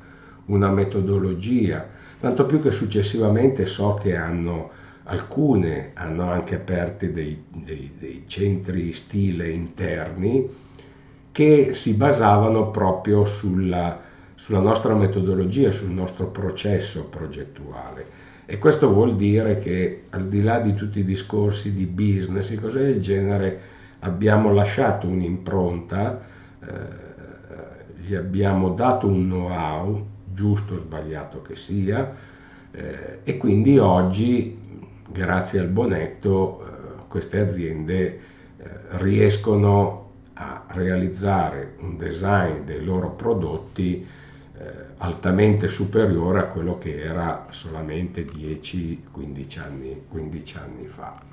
una 0.45 0.71
metodologia, 0.71 1.87
tanto 2.19 2.47
più 2.47 2.59
che 2.59 2.71
successivamente 2.71 3.67
so 3.67 3.99
che 4.01 4.15
hanno 4.15 4.71
alcune 5.03 5.91
hanno 5.93 6.29
anche 6.29 6.55
aperti 6.55 7.11
dei, 7.11 7.43
dei, 7.47 7.91
dei 7.97 8.23
centri 8.27 8.93
stile 8.93 9.49
interni 9.49 10.47
che 11.31 11.73
si 11.73 11.93
basavano 11.93 12.69
proprio 12.69 13.25
sulla, 13.25 13.99
sulla 14.35 14.59
nostra 14.59 14.93
metodologia, 14.93 15.71
sul 15.71 15.91
nostro 15.91 16.27
processo 16.27 17.05
progettuale. 17.05 18.19
E 18.45 18.57
questo 18.57 18.91
vuol 18.91 19.15
dire 19.15 19.59
che 19.59 20.03
al 20.09 20.27
di 20.27 20.41
là 20.41 20.59
di 20.59 20.73
tutti 20.73 20.99
i 20.99 21.05
discorsi 21.05 21.73
di 21.73 21.85
business 21.85 22.51
e 22.51 22.55
cose 22.55 22.79
del 22.79 23.01
genere, 23.01 23.59
abbiamo 23.99 24.51
lasciato 24.51 25.07
un'impronta, 25.07 26.21
eh, 26.59 27.09
gli 28.03 28.13
abbiamo 28.13 28.71
dato 28.71 29.07
un 29.07 29.23
know-how, 29.25 30.05
giusto 30.33 30.73
o 30.73 30.77
sbagliato 30.77 31.41
che 31.41 31.55
sia, 31.55 32.13
eh, 32.71 33.19
e 33.23 33.37
quindi 33.37 33.77
oggi 33.77 34.57
grazie 35.11 35.59
al 35.59 35.67
Bonetto 35.67 36.65
eh, 36.65 37.07
queste 37.07 37.39
aziende 37.39 38.19
eh, 38.57 38.69
riescono 38.91 40.09
a 40.33 40.65
realizzare 40.69 41.75
un 41.79 41.97
design 41.97 42.63
dei 42.65 42.83
loro 42.83 43.09
prodotti 43.09 44.05
eh, 44.57 44.63
altamente 44.97 45.67
superiore 45.67 46.39
a 46.39 46.45
quello 46.45 46.77
che 46.77 47.01
era 47.01 47.47
solamente 47.49 48.25
10-15 48.25 49.59
anni, 49.59 50.03
15 50.07 50.57
anni 50.57 50.87
fa. 50.87 51.29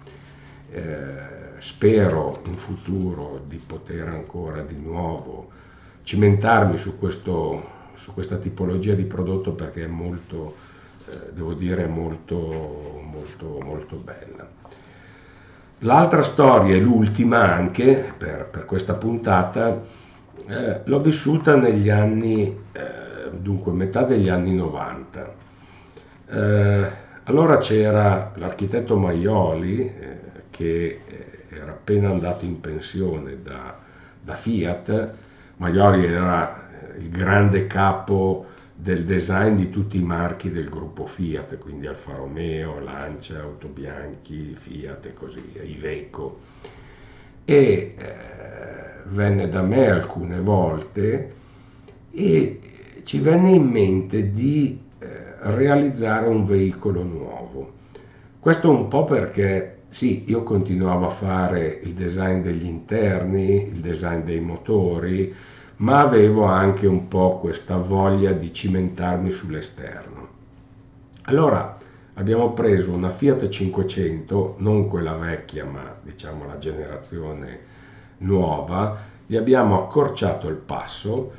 Spero 1.60 2.42
in 2.44 2.56
futuro 2.56 3.42
di 3.48 3.56
poter 3.56 4.06
ancora 4.08 4.60
di 4.60 4.76
nuovo 4.76 5.48
cimentarmi 6.08 6.78
su, 6.78 6.98
questo, 6.98 7.90
su 7.92 8.14
questa 8.14 8.36
tipologia 8.36 8.94
di 8.94 9.02
prodotto 9.02 9.52
perché 9.52 9.84
è 9.84 9.86
molto, 9.86 10.54
eh, 11.10 11.32
devo 11.32 11.54
dire, 11.54 11.86
molto, 11.86 13.00
molto, 13.02 13.60
molto 13.62 13.96
bella. 13.96 14.46
L'altra 15.80 16.22
storia, 16.22 16.74
e 16.74 16.80
l'ultima 16.80 17.52
anche 17.52 18.12
per, 18.16 18.48
per 18.50 18.64
questa 18.64 18.94
puntata, 18.94 19.80
eh, 20.46 20.80
l'ho 20.84 21.00
vissuta 21.00 21.54
negli 21.54 21.88
anni, 21.88 22.46
eh, 22.72 23.30
dunque 23.30 23.72
metà 23.72 24.02
degli 24.02 24.28
anni 24.28 24.54
90. 24.54 25.34
Eh, 26.30 26.90
allora 27.24 27.58
c'era 27.58 28.32
l'architetto 28.34 28.96
Maioli 28.96 29.80
eh, 29.80 30.18
che 30.50 31.00
eh, 31.06 31.44
era 31.50 31.72
appena 31.72 32.10
andato 32.10 32.44
in 32.44 32.60
pensione 32.60 33.42
da, 33.42 33.76
da 34.20 34.34
Fiat, 34.34 35.12
Maioli 35.58 36.06
era 36.06 36.66
il 36.98 37.10
grande 37.10 37.66
capo 37.66 38.46
del 38.80 39.04
design 39.04 39.56
di 39.56 39.70
tutti 39.70 39.98
i 39.98 40.02
marchi 40.02 40.52
del 40.52 40.68
gruppo 40.68 41.04
Fiat, 41.04 41.58
quindi 41.58 41.88
Alfa 41.88 42.14
Romeo, 42.14 42.78
Lancia, 42.78 43.40
Autobianchi, 43.40 44.54
Fiat 44.54 45.06
e 45.06 45.14
così 45.14 45.42
via, 45.52 45.62
Iveco. 45.62 46.38
E 47.44 47.94
eh, 47.98 48.14
venne 49.06 49.48
da 49.48 49.62
me 49.62 49.90
alcune 49.90 50.38
volte 50.38 51.32
e 52.12 52.60
ci 53.02 53.18
venne 53.18 53.50
in 53.50 53.64
mente 53.64 54.32
di 54.32 54.80
eh, 55.00 55.06
realizzare 55.40 56.28
un 56.28 56.44
veicolo 56.44 57.02
nuovo. 57.02 57.72
Questo 58.38 58.70
un 58.70 58.86
po' 58.86 59.04
perché 59.06 59.78
sì, 59.88 60.22
io 60.28 60.44
continuavo 60.44 61.06
a 61.06 61.10
fare 61.10 61.80
il 61.82 61.94
design 61.94 62.42
degli 62.42 62.66
interni, 62.66 63.72
il 63.72 63.80
design 63.80 64.20
dei 64.20 64.38
motori, 64.38 65.34
ma 65.78 66.00
avevo 66.00 66.44
anche 66.44 66.86
un 66.86 67.08
po' 67.08 67.38
questa 67.38 67.76
voglia 67.76 68.32
di 68.32 68.52
cimentarmi 68.52 69.30
sull'esterno. 69.30 70.28
Allora 71.22 71.76
abbiamo 72.14 72.52
preso 72.52 72.92
una 72.92 73.10
Fiat 73.10 73.48
500, 73.48 74.56
non 74.58 74.88
quella 74.88 75.14
vecchia, 75.14 75.64
ma 75.64 75.94
diciamo 76.02 76.46
la 76.46 76.58
generazione 76.58 77.58
nuova, 78.18 78.98
gli 79.26 79.36
abbiamo 79.36 79.84
accorciato 79.84 80.48
il 80.48 80.56
passo, 80.56 81.30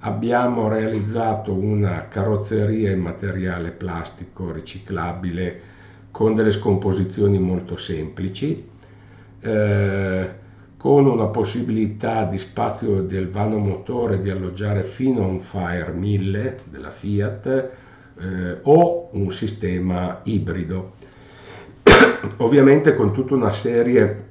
abbiamo 0.00 0.68
realizzato 0.68 1.52
una 1.52 2.08
carrozzeria 2.08 2.90
in 2.90 3.00
materiale 3.00 3.70
plastico 3.70 4.50
riciclabile 4.50 5.72
con 6.10 6.34
delle 6.34 6.52
scomposizioni 6.52 7.38
molto 7.38 7.76
semplici. 7.76 8.68
Eh, 9.40 10.42
con 10.84 11.06
una 11.06 11.28
possibilità 11.28 12.24
di 12.24 12.36
spazio 12.36 13.00
del 13.00 13.30
vano 13.30 13.56
motore 13.56 14.20
di 14.20 14.28
alloggiare 14.28 14.84
fino 14.84 15.22
a 15.22 15.26
un 15.26 15.40
Fire 15.40 15.90
1000 15.90 16.58
della 16.64 16.90
Fiat 16.90 17.46
eh, 18.20 18.58
o 18.60 19.08
un 19.12 19.32
sistema 19.32 20.20
ibrido. 20.24 20.96
Ovviamente 22.36 22.94
con 22.94 23.14
tutta 23.14 23.32
una 23.32 23.52
serie 23.52 24.26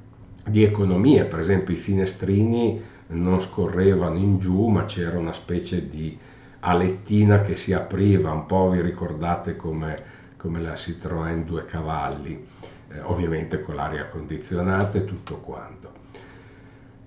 di 0.46 0.62
economie, 0.62 1.24
per 1.24 1.40
esempio 1.40 1.74
i 1.74 1.76
finestrini 1.76 2.80
non 3.08 3.40
scorrevano 3.40 4.16
in 4.16 4.38
giù, 4.38 4.68
ma 4.68 4.84
c'era 4.84 5.18
una 5.18 5.32
specie 5.32 5.88
di 5.88 6.16
alettina 6.60 7.40
che 7.40 7.56
si 7.56 7.72
apriva, 7.72 8.30
un 8.30 8.46
po' 8.46 8.70
vi 8.70 8.80
ricordate 8.80 9.56
come, 9.56 10.00
come 10.36 10.60
la 10.60 10.74
Citroën 10.74 11.42
due 11.42 11.64
cavalli, 11.64 12.46
eh, 12.92 13.00
ovviamente 13.00 13.60
con 13.60 13.74
l'aria 13.74 14.06
condizionata 14.06 14.98
e 14.98 15.04
tutto 15.04 15.38
quanto. 15.38 16.03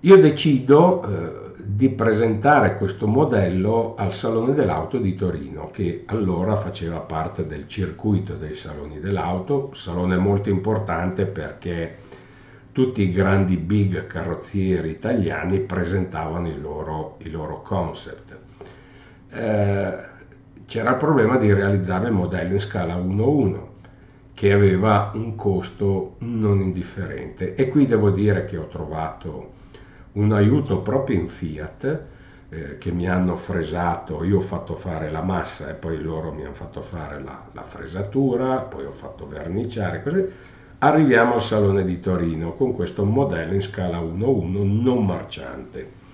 Io 0.02 0.16
decido 0.16 1.02
eh, 1.02 1.48
di 1.56 1.88
presentare 1.88 2.76
questo 2.76 3.08
modello 3.08 3.96
al 3.96 4.14
Salone 4.14 4.54
dell'Auto 4.54 4.98
di 4.98 5.16
Torino, 5.16 5.70
che 5.72 6.04
allora 6.06 6.54
faceva 6.54 6.98
parte 7.00 7.48
del 7.48 7.66
circuito 7.66 8.34
dei 8.34 8.54
Saloni 8.54 9.00
dell'Auto, 9.00 9.70
salone 9.74 10.16
molto 10.16 10.50
importante 10.50 11.26
perché 11.26 11.96
tutti 12.70 13.02
i 13.02 13.10
grandi 13.10 13.56
big 13.56 14.06
carrozzieri 14.06 14.90
italiani 14.90 15.58
presentavano 15.58 16.48
i 16.48 16.60
loro, 16.60 17.16
i 17.22 17.30
loro 17.30 17.60
concept. 17.62 18.38
Eh, 19.30 19.98
c'era 20.64 20.90
il 20.90 20.96
problema 20.96 21.38
di 21.38 21.52
realizzare 21.52 22.06
il 22.06 22.12
modello 22.12 22.52
in 22.52 22.60
scala 22.60 22.94
1-1 22.94 23.58
che 24.32 24.52
aveva 24.52 25.10
un 25.14 25.34
costo 25.34 26.14
non 26.18 26.60
indifferente 26.60 27.56
e 27.56 27.68
qui 27.68 27.86
devo 27.88 28.10
dire 28.10 28.44
che 28.44 28.56
ho 28.56 28.68
trovato 28.68 29.57
un 30.18 30.32
aiuto 30.32 30.80
proprio 30.80 31.18
in 31.18 31.28
Fiat 31.28 32.02
eh, 32.50 32.78
che 32.78 32.90
mi 32.90 33.08
hanno 33.08 33.36
fresato, 33.36 34.24
io 34.24 34.38
ho 34.38 34.42
fatto 34.42 34.74
fare 34.74 35.10
la 35.10 35.22
massa 35.22 35.70
e 35.70 35.74
poi 35.74 36.00
loro 36.00 36.32
mi 36.32 36.44
hanno 36.44 36.54
fatto 36.54 36.80
fare 36.80 37.22
la, 37.22 37.46
la 37.52 37.62
fresatura, 37.62 38.56
poi 38.58 38.84
ho 38.84 38.92
fatto 38.92 39.26
verniciare, 39.28 40.02
così 40.02 40.26
arriviamo 40.78 41.34
al 41.34 41.42
Salone 41.42 41.84
di 41.84 42.00
Torino 42.00 42.54
con 42.54 42.74
questo 42.74 43.04
modello 43.04 43.54
in 43.54 43.62
scala 43.62 43.98
1-1 44.00 44.82
non 44.82 45.04
marciante. 45.04 46.06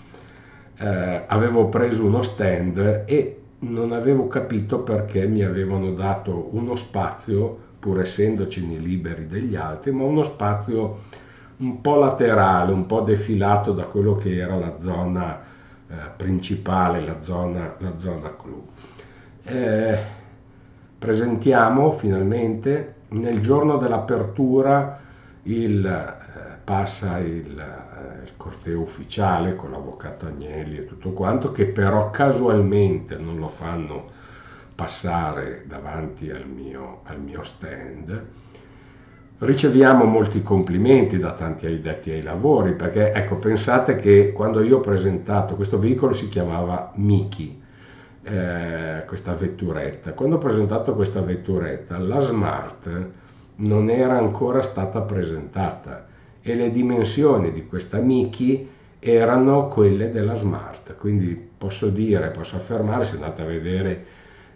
Eh, 0.77 1.23
avevo 1.27 1.69
preso 1.69 2.05
uno 2.05 2.23
stand 2.23 3.05
e 3.07 3.41
non 3.61 3.93
avevo 3.93 4.27
capito 4.27 4.81
perché 4.81 5.27
mi 5.27 5.43
avevano 5.43 5.93
dato 5.93 6.49
uno 6.53 6.75
spazio, 6.75 7.57
pur 7.79 8.01
essendoci 8.01 8.67
nei 8.67 8.83
liberi 8.83 9.27
degli 9.27 9.55
altri, 9.55 9.93
ma 9.93 10.05
uno 10.05 10.23
spazio 10.25 10.99
un 11.57 11.81
po' 11.81 11.97
laterale, 11.97 12.73
un 12.73 12.87
po' 12.87 13.01
defilato 13.01 13.73
da 13.73 13.85
quello 13.85 14.17
che 14.17 14.37
era 14.37 14.57
la 14.57 14.79
zona 14.81 15.41
eh, 15.89 15.95
principale, 16.17 17.01
la 17.01 17.21
zona, 17.23 17.75
la 17.79 17.97
zona 17.99 18.35
clou. 18.37 18.67
Eh, 19.45 19.99
presentiamo 20.99 21.93
finalmente 21.93 22.95
nel 23.09 23.41
giorno 23.41 23.77
dell'apertura 23.77 24.99
il, 25.43 25.85
eh, 25.85 26.57
passa 26.65 27.19
il, 27.19 27.59
eh, 27.59 28.25
il, 28.25 28.33
corteo 28.37 28.81
ufficiale 28.81 29.55
con 29.55 29.71
l'avvocato 29.71 30.27
Agnelli 30.27 30.79
e 30.79 30.87
tutto 30.87 31.13
quanto, 31.13 31.53
che 31.53 31.67
però 31.67 32.11
casualmente 32.11 33.17
non 33.17 33.39
lo 33.39 33.49
fanno 33.49 34.11
passare 34.75 35.65
davanti 35.67 36.31
al 36.31 36.47
mio, 36.47 37.01
al 37.05 37.21
mio 37.21 37.43
stand 37.45 38.23
riceviamo 39.39 40.05
molti 40.05 40.43
complimenti 40.43 41.19
da 41.19 41.33
tanti 41.33 41.67
addetti 41.67 42.11
ai 42.11 42.23
lavori, 42.23 42.73
perché 42.73 43.13
ecco, 43.13 43.37
pensate 43.37 43.97
che 43.97 44.33
quando 44.33 44.63
io 44.63 44.79
ho 44.79 44.81
presentato 44.81 45.57
questo 45.57 45.79
veicolo 45.79 46.15
si 46.15 46.29
chiamava 46.29 46.93
Miki, 46.97 47.61
eh, 48.23 49.05
questa 49.07 49.35
vetturetta. 49.35 50.13
Quando 50.13 50.37
ho 50.37 50.39
presentato 50.39 50.95
questa 50.95 51.21
vetturetta, 51.21 51.99
la 51.99 52.21
Smart 52.21 53.07
non 53.57 53.91
era 53.91 54.17
ancora 54.17 54.63
stata 54.63 55.01
presentata 55.03 56.07
e 56.41 56.55
le 56.55 56.71
dimensioni 56.71 57.53
di 57.53 57.67
questa 57.67 57.99
Miki 57.99 58.69
erano 58.99 59.69
quelle 59.69 60.11
della 60.11 60.35
Smart, 60.35 60.97
quindi 60.97 61.35
posso 61.35 61.89
dire, 61.89 62.31
posso 62.31 62.57
affermare, 62.57 63.05
se 63.05 63.17
andate 63.17 63.43
a 63.43 63.47
vedere 63.47 64.05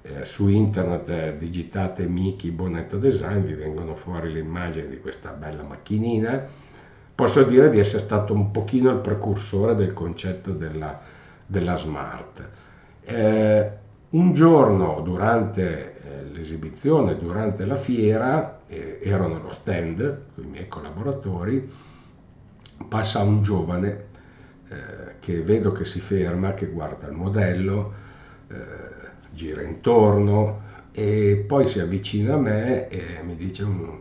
eh, 0.08 0.24
su 0.24 0.48
internet 0.48 1.08
eh, 1.08 1.36
digitate 1.38 2.06
Miki 2.06 2.50
Bonetto 2.50 2.96
Design, 2.96 3.42
vi 3.42 3.54
vengono 3.54 3.94
fuori 3.94 4.32
le 4.32 4.38
immagini 4.38 4.88
di 4.88 5.00
questa 5.00 5.30
bella 5.30 5.62
macchinina, 5.62 6.44
posso 7.14 7.42
dire 7.42 7.68
di 7.68 7.78
essere 7.78 8.02
stato 8.02 8.32
un 8.32 8.50
pochino 8.50 8.90
il 8.90 8.98
precursore 8.98 9.74
del 9.74 9.92
concetto 9.92 10.52
della, 10.52 10.98
della 11.44 11.76
Smart. 11.76 12.48
Eh, 13.04 13.70
un 14.10 14.32
giorno 14.32 15.02
durante 15.02 16.00
eh, 16.00 16.24
l'esibizione, 16.32 17.18
durante 17.18 17.66
la 17.66 17.76
fiera, 17.76 18.60
eh, 18.66 19.00
ero 19.02 19.28
nello 19.28 19.52
stand 19.52 20.22
con 20.34 20.44
i 20.44 20.48
miei 20.48 20.68
collaboratori, 20.68 21.70
passa 22.88 23.20
un 23.20 23.42
giovane 23.42 24.04
eh, 24.68 24.76
che 25.18 25.42
vedo 25.42 25.72
che 25.72 25.84
si 25.84 26.00
ferma, 26.00 26.54
che 26.54 26.66
guarda 26.66 27.06
il 27.08 27.12
modello, 27.12 27.92
eh, 28.48 28.56
gira 29.30 29.62
intorno 29.62 30.66
e 30.92 31.44
poi 31.46 31.66
si 31.68 31.78
avvicina 31.80 32.34
a 32.34 32.38
me 32.38 32.88
e 32.88 33.22
mi 33.24 33.36
dice 33.36 33.62
un, 33.62 33.98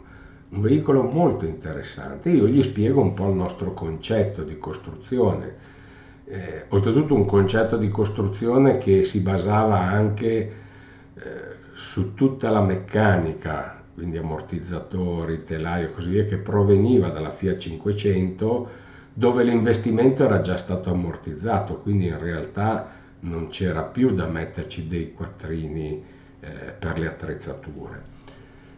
un 0.49 0.61
veicolo 0.61 1.03
molto 1.03 1.45
interessante. 1.45 2.29
Io 2.29 2.47
gli 2.47 2.63
spiego 2.63 3.01
un 3.01 3.13
po' 3.13 3.29
il 3.29 3.35
nostro 3.35 3.73
concetto 3.73 4.43
di 4.43 4.57
costruzione. 4.57 5.75
Eh, 6.25 6.65
oltretutto 6.69 7.13
un 7.13 7.25
concetto 7.25 7.77
di 7.77 7.89
costruzione 7.89 8.77
che 8.79 9.03
si 9.03 9.19
basava 9.19 9.79
anche 9.79 10.53
eh, 11.13 11.21
su 11.73 12.13
tutta 12.15 12.49
la 12.49 12.61
meccanica, 12.61 13.81
quindi 13.93 14.17
ammortizzatori, 14.17 15.43
telaio 15.43 15.87
e 15.87 15.91
così 15.93 16.09
via, 16.09 16.25
che 16.25 16.37
proveniva 16.37 17.09
dalla 17.09 17.29
Fiat 17.29 17.57
500 17.57 18.69
dove 19.13 19.43
l'investimento 19.43 20.23
era 20.25 20.41
già 20.41 20.57
stato 20.57 20.91
ammortizzato, 20.91 21.77
quindi 21.77 22.05
in 22.05 22.19
realtà 22.19 22.96
non 23.21 23.49
c'era 23.49 23.83
più 23.83 24.13
da 24.13 24.27
metterci 24.27 24.87
dei 24.87 25.13
quattrini 25.13 26.03
eh, 26.39 26.47
per 26.77 26.99
le 26.99 27.07
attrezzature. 27.07 28.15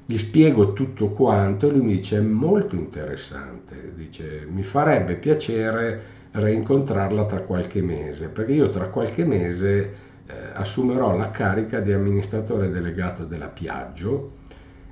Gli 0.06 0.18
spiego 0.18 0.74
tutto 0.74 1.10
quanto 1.10 1.68
e 1.68 1.72
lui 1.72 1.82
mi 1.82 1.96
dice 1.98 2.18
è 2.18 2.22
molto 2.22 2.76
interessante, 2.76 3.94
dice 3.96 4.48
mi 4.50 4.64
farebbe 4.64 5.14
piacere 5.16 6.18
rincontrarla 6.32 7.26
tra 7.26 7.42
qualche 7.42 7.82
mese, 7.82 8.28
perché 8.28 8.54
io 8.54 8.70
tra 8.70 8.86
qualche 8.86 9.24
mese 9.24 9.94
eh, 10.26 10.34
assumerò 10.54 11.16
la 11.16 11.30
carica 11.30 11.80
di 11.80 11.92
amministratore 11.92 12.72
delegato 12.72 13.24
della 13.24 13.48
Piaggio, 13.48 14.38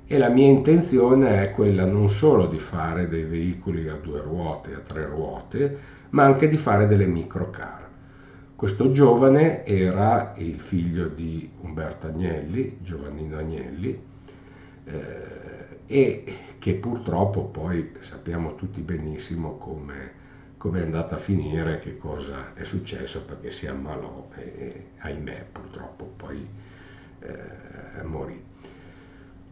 e 0.06 0.16
la 0.16 0.30
mia 0.30 0.46
intenzione 0.46 1.42
è 1.42 1.50
quella 1.50 1.84
non 1.84 2.08
solo 2.08 2.46
di 2.46 2.58
fare 2.58 3.08
dei 3.08 3.24
veicoli 3.24 3.88
a 3.88 3.98
due 4.00 4.22
ruote, 4.22 4.72
a 4.72 4.78
tre 4.78 5.04
ruote, 5.04 5.78
ma 6.10 6.24
anche 6.24 6.48
di 6.48 6.56
fare 6.56 6.86
delle 6.86 7.04
microcar. 7.06 7.87
Questo 8.58 8.90
giovane 8.90 9.64
era 9.64 10.34
il 10.38 10.58
figlio 10.58 11.06
di 11.06 11.48
Umberto 11.60 12.08
Agnelli, 12.08 12.78
Giovannino 12.82 13.38
Agnelli, 13.38 13.96
eh, 14.84 15.78
e 15.86 16.36
che 16.58 16.74
purtroppo 16.74 17.44
poi 17.44 17.92
sappiamo 18.00 18.56
tutti 18.56 18.80
benissimo 18.80 19.58
come, 19.58 20.10
come 20.56 20.80
è 20.80 20.82
andata 20.82 21.14
a 21.14 21.18
finire, 21.18 21.78
che 21.78 21.98
cosa 21.98 22.52
è 22.54 22.64
successo, 22.64 23.22
perché 23.22 23.52
si 23.52 23.68
ammalò 23.68 24.28
e, 24.34 24.42
e 24.42 24.84
ahimè 24.98 25.44
purtroppo 25.52 26.14
poi 26.16 26.44
eh, 27.20 28.02
morì. 28.02 28.42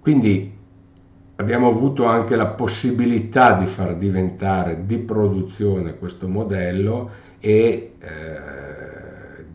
Quindi 0.00 0.52
abbiamo 1.36 1.68
avuto 1.68 2.06
anche 2.06 2.34
la 2.34 2.46
possibilità 2.46 3.52
di 3.52 3.66
far 3.66 3.94
diventare 3.94 4.84
di 4.84 4.98
produzione 4.98 5.96
questo 5.96 6.26
modello 6.26 7.10
e 7.38 7.92
eh, 8.00 8.74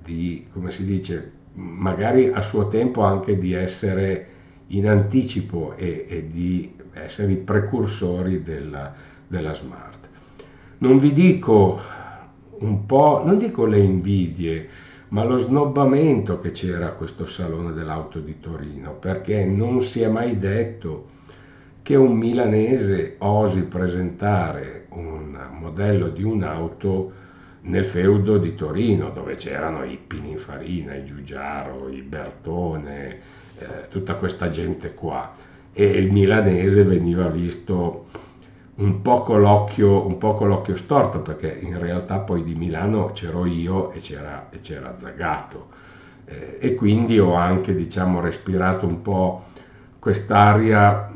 di, 0.04 0.48
come 0.52 0.72
si 0.72 0.86
dice, 0.86 1.32
magari 1.54 2.30
a 2.30 2.42
suo 2.42 2.68
tempo 2.68 3.02
anche 3.04 3.38
di 3.38 3.54
essere 3.54 4.28
in 4.68 4.88
anticipo 4.88 5.74
e, 5.76 6.06
e 6.08 6.28
di 6.30 6.74
essere 6.94 7.34
i 7.34 7.38
precursori 7.38 8.44
della, 8.44 8.94
della 9.28 9.54
smart. 9.54 10.08
Non 10.80 10.98
vi 10.98 11.14
dico 11.14 11.80
un 12.60 12.86
po', 12.86 13.22
non 13.26 13.38
dico 13.38 13.66
le 13.66 13.80
invidie, 13.80 14.68
ma 15.10 15.24
lo 15.24 15.38
snobbamento 15.38 16.40
che 16.40 16.52
c'era 16.52 16.88
a 16.88 16.94
questo 16.94 17.26
Salone 17.26 17.74
dell'Auto 17.74 18.20
di 18.20 18.40
Torino, 18.40 18.94
perché 18.94 19.44
non 19.44 19.82
si 19.82 20.02
è 20.02 20.08
mai 20.08 20.40
detto 20.40 21.10
che 21.82 21.96
un 21.96 22.16
milanese 22.16 23.16
osi 23.20 23.64
presentare 23.64 24.86
un 24.90 25.38
modello 25.60 26.10
di 26.10 26.24
un'auto 26.24 27.12
nel 27.62 27.86
feudo 27.86 28.38
di 28.38 28.56
Torino, 28.56 29.12
dove 29.12 29.36
c'erano 29.36 29.84
i 29.84 29.98
Pininfarina, 29.98 30.96
i 30.96 31.06
Giugiaro, 31.06 31.90
i 31.90 32.02
Bertone, 32.02 33.20
eh, 33.60 33.88
tutta 33.90 34.16
questa 34.16 34.50
gente 34.50 34.94
qua. 34.94 35.34
E 35.74 35.86
il 35.86 36.12
milanese 36.12 36.84
veniva 36.84 37.28
visto 37.28 38.06
un 38.76 39.02
po' 39.02 39.22
con 39.22 39.42
l'occhio, 39.42 40.76
storto, 40.76 41.20
perché 41.20 41.60
in 41.62 41.80
realtà 41.80 42.18
poi 42.18 42.44
di 42.44 42.56
Milano 42.56 43.12
c'ero 43.14 43.46
io 43.46 43.92
e 43.92 44.00
c'era, 44.00 44.48
e 44.50 44.60
c'era 44.62 44.96
Zagato. 44.98 45.68
Eh, 46.26 46.58
e 46.60 46.76
quindi 46.76 47.20
ho 47.20 47.36
anche, 47.36 47.76
diciamo, 47.76 48.22
respirato 48.22 48.88
un 48.88 49.02
po' 49.02 49.44
quest'aria 50.00 51.11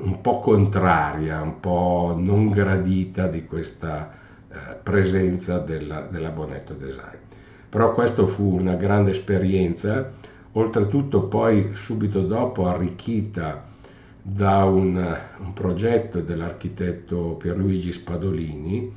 un 0.00 0.20
po' 0.20 0.40
contraria, 0.40 1.40
un 1.40 1.60
po' 1.60 2.14
non 2.16 2.50
gradita 2.50 3.26
di 3.26 3.44
questa 3.44 4.10
eh, 4.48 4.76
presenza 4.82 5.58
della, 5.58 6.00
della 6.00 6.30
Bonetto 6.30 6.74
Design. 6.74 7.16
Però 7.68 7.92
questa 7.92 8.24
fu 8.24 8.56
una 8.58 8.74
grande 8.74 9.10
esperienza, 9.10 10.12
oltretutto 10.52 11.24
poi 11.24 11.70
subito 11.74 12.22
dopo 12.22 12.66
arricchita 12.66 13.64
da 14.22 14.64
un, 14.64 15.18
un 15.38 15.52
progetto 15.52 16.20
dell'architetto 16.20 17.36
Pierluigi 17.38 17.92
Spadolini, 17.92 18.94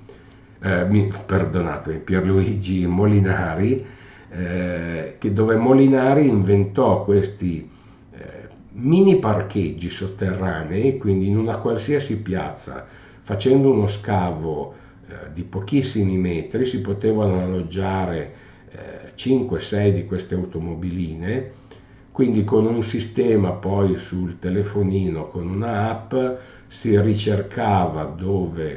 eh, 0.62 0.86
mi, 0.86 1.12
perdonatemi, 1.26 2.00
Pierluigi 2.00 2.86
Molinari, 2.86 3.86
eh, 4.30 5.18
dove 5.32 5.56
Molinari 5.56 6.28
inventò 6.28 7.04
questi 7.04 7.71
mini 8.74 9.18
parcheggi 9.18 9.90
sotterranei, 9.90 10.98
quindi 10.98 11.28
in 11.28 11.38
una 11.38 11.58
qualsiasi 11.58 12.18
piazza, 12.22 12.86
facendo 13.22 13.72
uno 13.72 13.88
scavo 13.88 14.74
eh, 15.08 15.34
di 15.34 15.44
pochissimi 15.44 16.18
metri, 16.18 16.66
si 16.66 16.82
potevano 16.82 17.42
alloggiare 17.42 18.50
5-6 19.16 19.80
eh, 19.80 19.94
di 19.94 20.06
queste 20.06 20.36
automobiline 20.36 21.60
quindi 22.12 22.44
con 22.44 22.66
un 22.66 22.84
sistema 22.84 23.52
poi 23.52 23.98
sul 23.98 24.38
telefonino, 24.38 25.30
con 25.30 25.48
una 25.48 25.90
app, 25.90 26.14
si 26.68 27.00
ricercava 27.00 28.04
dove 28.04 28.72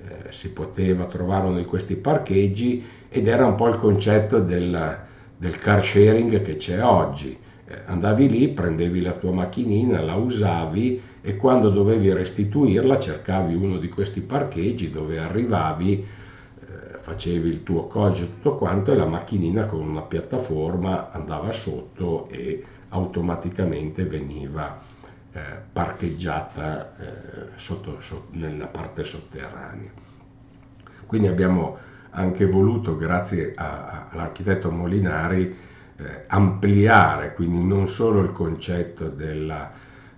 eh, 0.00 0.32
si 0.32 0.52
poteva 0.52 1.04
trovare 1.04 1.46
uno 1.48 1.58
di 1.58 1.66
questi 1.66 1.96
parcheggi 1.96 2.82
ed 3.10 3.28
era 3.28 3.46
un 3.46 3.56
po' 3.56 3.68
il 3.68 3.76
concetto 3.76 4.38
del, 4.38 4.98
del 5.36 5.58
car 5.58 5.84
sharing 5.84 6.42
che 6.42 6.56
c'è 6.56 6.82
oggi. 6.82 7.38
Eh, 7.70 7.82
andavi 7.84 8.30
lì, 8.30 8.48
prendevi 8.48 9.02
la 9.02 9.12
tua 9.12 9.30
macchinina, 9.30 10.00
la 10.00 10.14
usavi 10.14 11.02
e 11.20 11.36
quando 11.36 11.68
dovevi 11.68 12.10
restituirla 12.14 12.98
cercavi 12.98 13.54
uno 13.54 13.76
di 13.76 13.90
questi 13.90 14.22
parcheggi 14.22 14.90
dove 14.90 15.18
arrivavi 15.18 15.92
eh, 16.60 16.98
facevi 16.98 17.46
il 17.46 17.62
tuo 17.64 17.86
codice 17.86 18.24
tutto 18.24 18.56
quanto 18.56 18.90
e 18.90 18.96
la 18.96 19.04
macchinina 19.04 19.66
con 19.66 19.80
una 19.80 20.00
piattaforma 20.00 21.10
andava 21.12 21.52
sotto 21.52 22.28
e 22.30 22.64
automaticamente 22.88 24.04
veniva 24.04 24.80
eh, 25.32 25.40
parcheggiata 25.70 26.96
eh, 26.96 27.48
sotto, 27.56 28.00
sotto, 28.00 28.28
nella 28.30 28.66
parte 28.66 29.04
sotterranea. 29.04 29.90
Quindi 31.04 31.28
abbiamo 31.28 31.76
anche 32.10 32.46
voluto, 32.46 32.96
grazie 32.96 33.52
a, 33.54 34.08
all'architetto 34.10 34.70
Molinari, 34.70 35.66
eh, 35.98 36.24
ampliare 36.28 37.34
quindi 37.34 37.62
non 37.64 37.88
solo 37.88 38.20
il 38.20 38.32
concetto 38.32 39.08
della, 39.08 39.70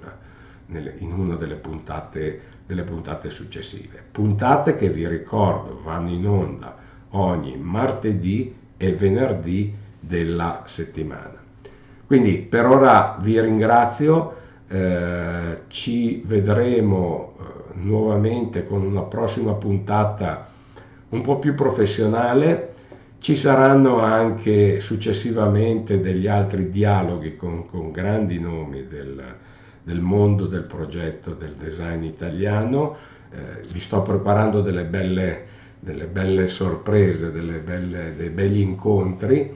in 0.68 1.12
una 1.12 1.34
delle 1.34 1.56
puntate, 1.56 2.42
delle 2.64 2.84
puntate 2.84 3.32
successive. 3.32 4.04
Puntate 4.12 4.76
che 4.76 4.88
vi 4.90 5.08
ricordo 5.08 5.82
vanno 5.84 6.10
in 6.12 6.28
onda 6.28 6.78
ogni 7.10 7.58
martedì 7.58 8.54
e 8.78 8.94
venerdì 8.94 9.74
della 10.00 10.62
settimana. 10.68 11.42
Quindi 12.06 12.38
per 12.38 12.68
ora 12.68 13.18
vi 13.20 13.42
ringrazio, 13.42 14.36
eh, 14.68 15.62
ci 15.70 16.22
vedremo 16.24 17.34
eh, 17.40 17.44
nuovamente 17.80 18.68
con 18.68 18.84
una 18.84 19.02
prossima 19.02 19.54
puntata 19.54 20.50
un 21.10 21.22
po' 21.22 21.40
più 21.40 21.56
professionale. 21.56 22.75
Ci 23.26 23.36
saranno 23.36 24.02
anche 24.02 24.82
successivamente 24.82 26.00
degli 26.00 26.28
altri 26.28 26.70
dialoghi 26.70 27.36
con, 27.36 27.68
con 27.68 27.92
grandi 27.92 28.40
nomi 28.40 28.86
del, 28.88 29.20
del, 29.82 30.00
mondo 30.00 30.46
del 30.46 30.62
progetto 30.62 31.32
del 31.32 31.54
design 31.54 32.04
italiano. 32.04 32.96
Eh, 33.32 33.66
vi 33.72 33.80
sto 33.80 34.04
preparando 34.04 34.62
delle 34.62 34.84
belle, 34.84 35.44
delle 35.80 36.06
belle 36.06 36.48
sorprese, 36.48 37.32
delle 37.32 37.58
belle, 37.58 38.16
dei 38.16 38.30
begli 38.30 38.60
incontri. 38.60 39.52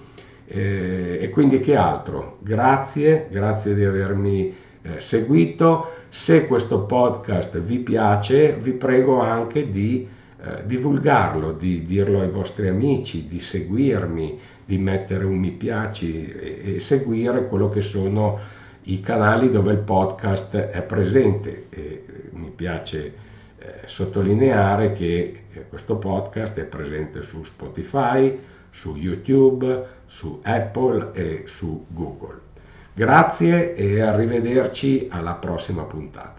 Eh, 0.47 1.19
e 1.21 1.29
quindi 1.29 1.59
che 1.59 1.75
altro? 1.75 2.39
Grazie, 2.39 3.27
grazie 3.29 3.75
di 3.75 3.85
avermi 3.85 4.51
eh, 4.81 4.99
seguito. 4.99 5.91
Se 6.09 6.47
questo 6.47 6.85
podcast 6.85 7.59
vi 7.59 7.77
piace, 7.77 8.53
vi 8.59 8.71
prego 8.71 9.21
anche 9.21 9.71
di 9.71 10.17
eh, 10.41 10.65
divulgarlo, 10.65 11.51
di 11.51 11.85
dirlo 11.85 12.21
ai 12.21 12.29
vostri 12.29 12.67
amici, 12.67 13.27
di 13.27 13.39
seguirmi, 13.39 14.39
di 14.65 14.77
mettere 14.77 15.25
un 15.25 15.37
mi 15.37 15.51
piace 15.51 16.63
e, 16.63 16.75
e 16.75 16.79
seguire 16.79 17.47
quello 17.47 17.69
che 17.69 17.81
sono 17.81 18.39
i 18.83 19.01
canali 19.01 19.51
dove 19.51 19.73
il 19.73 19.79
podcast 19.79 20.55
è 20.55 20.81
presente. 20.81 21.65
E 21.69 22.05
mi 22.31 22.51
piace 22.55 23.13
eh, 23.57 23.73
sottolineare 23.85 24.93
che 24.93 25.43
eh, 25.51 25.67
questo 25.67 25.97
podcast 25.97 26.57
è 26.57 26.63
presente 26.63 27.21
su 27.21 27.43
Spotify, 27.43 28.39
su 28.69 28.95
YouTube, 28.95 29.85
su 30.05 30.39
Apple 30.43 31.11
e 31.13 31.43
su 31.45 31.85
Google. 31.89 32.47
Grazie 32.93 33.75
e 33.75 34.01
arrivederci 34.01 35.07
alla 35.09 35.33
prossima 35.33 35.83
puntata. 35.83 36.38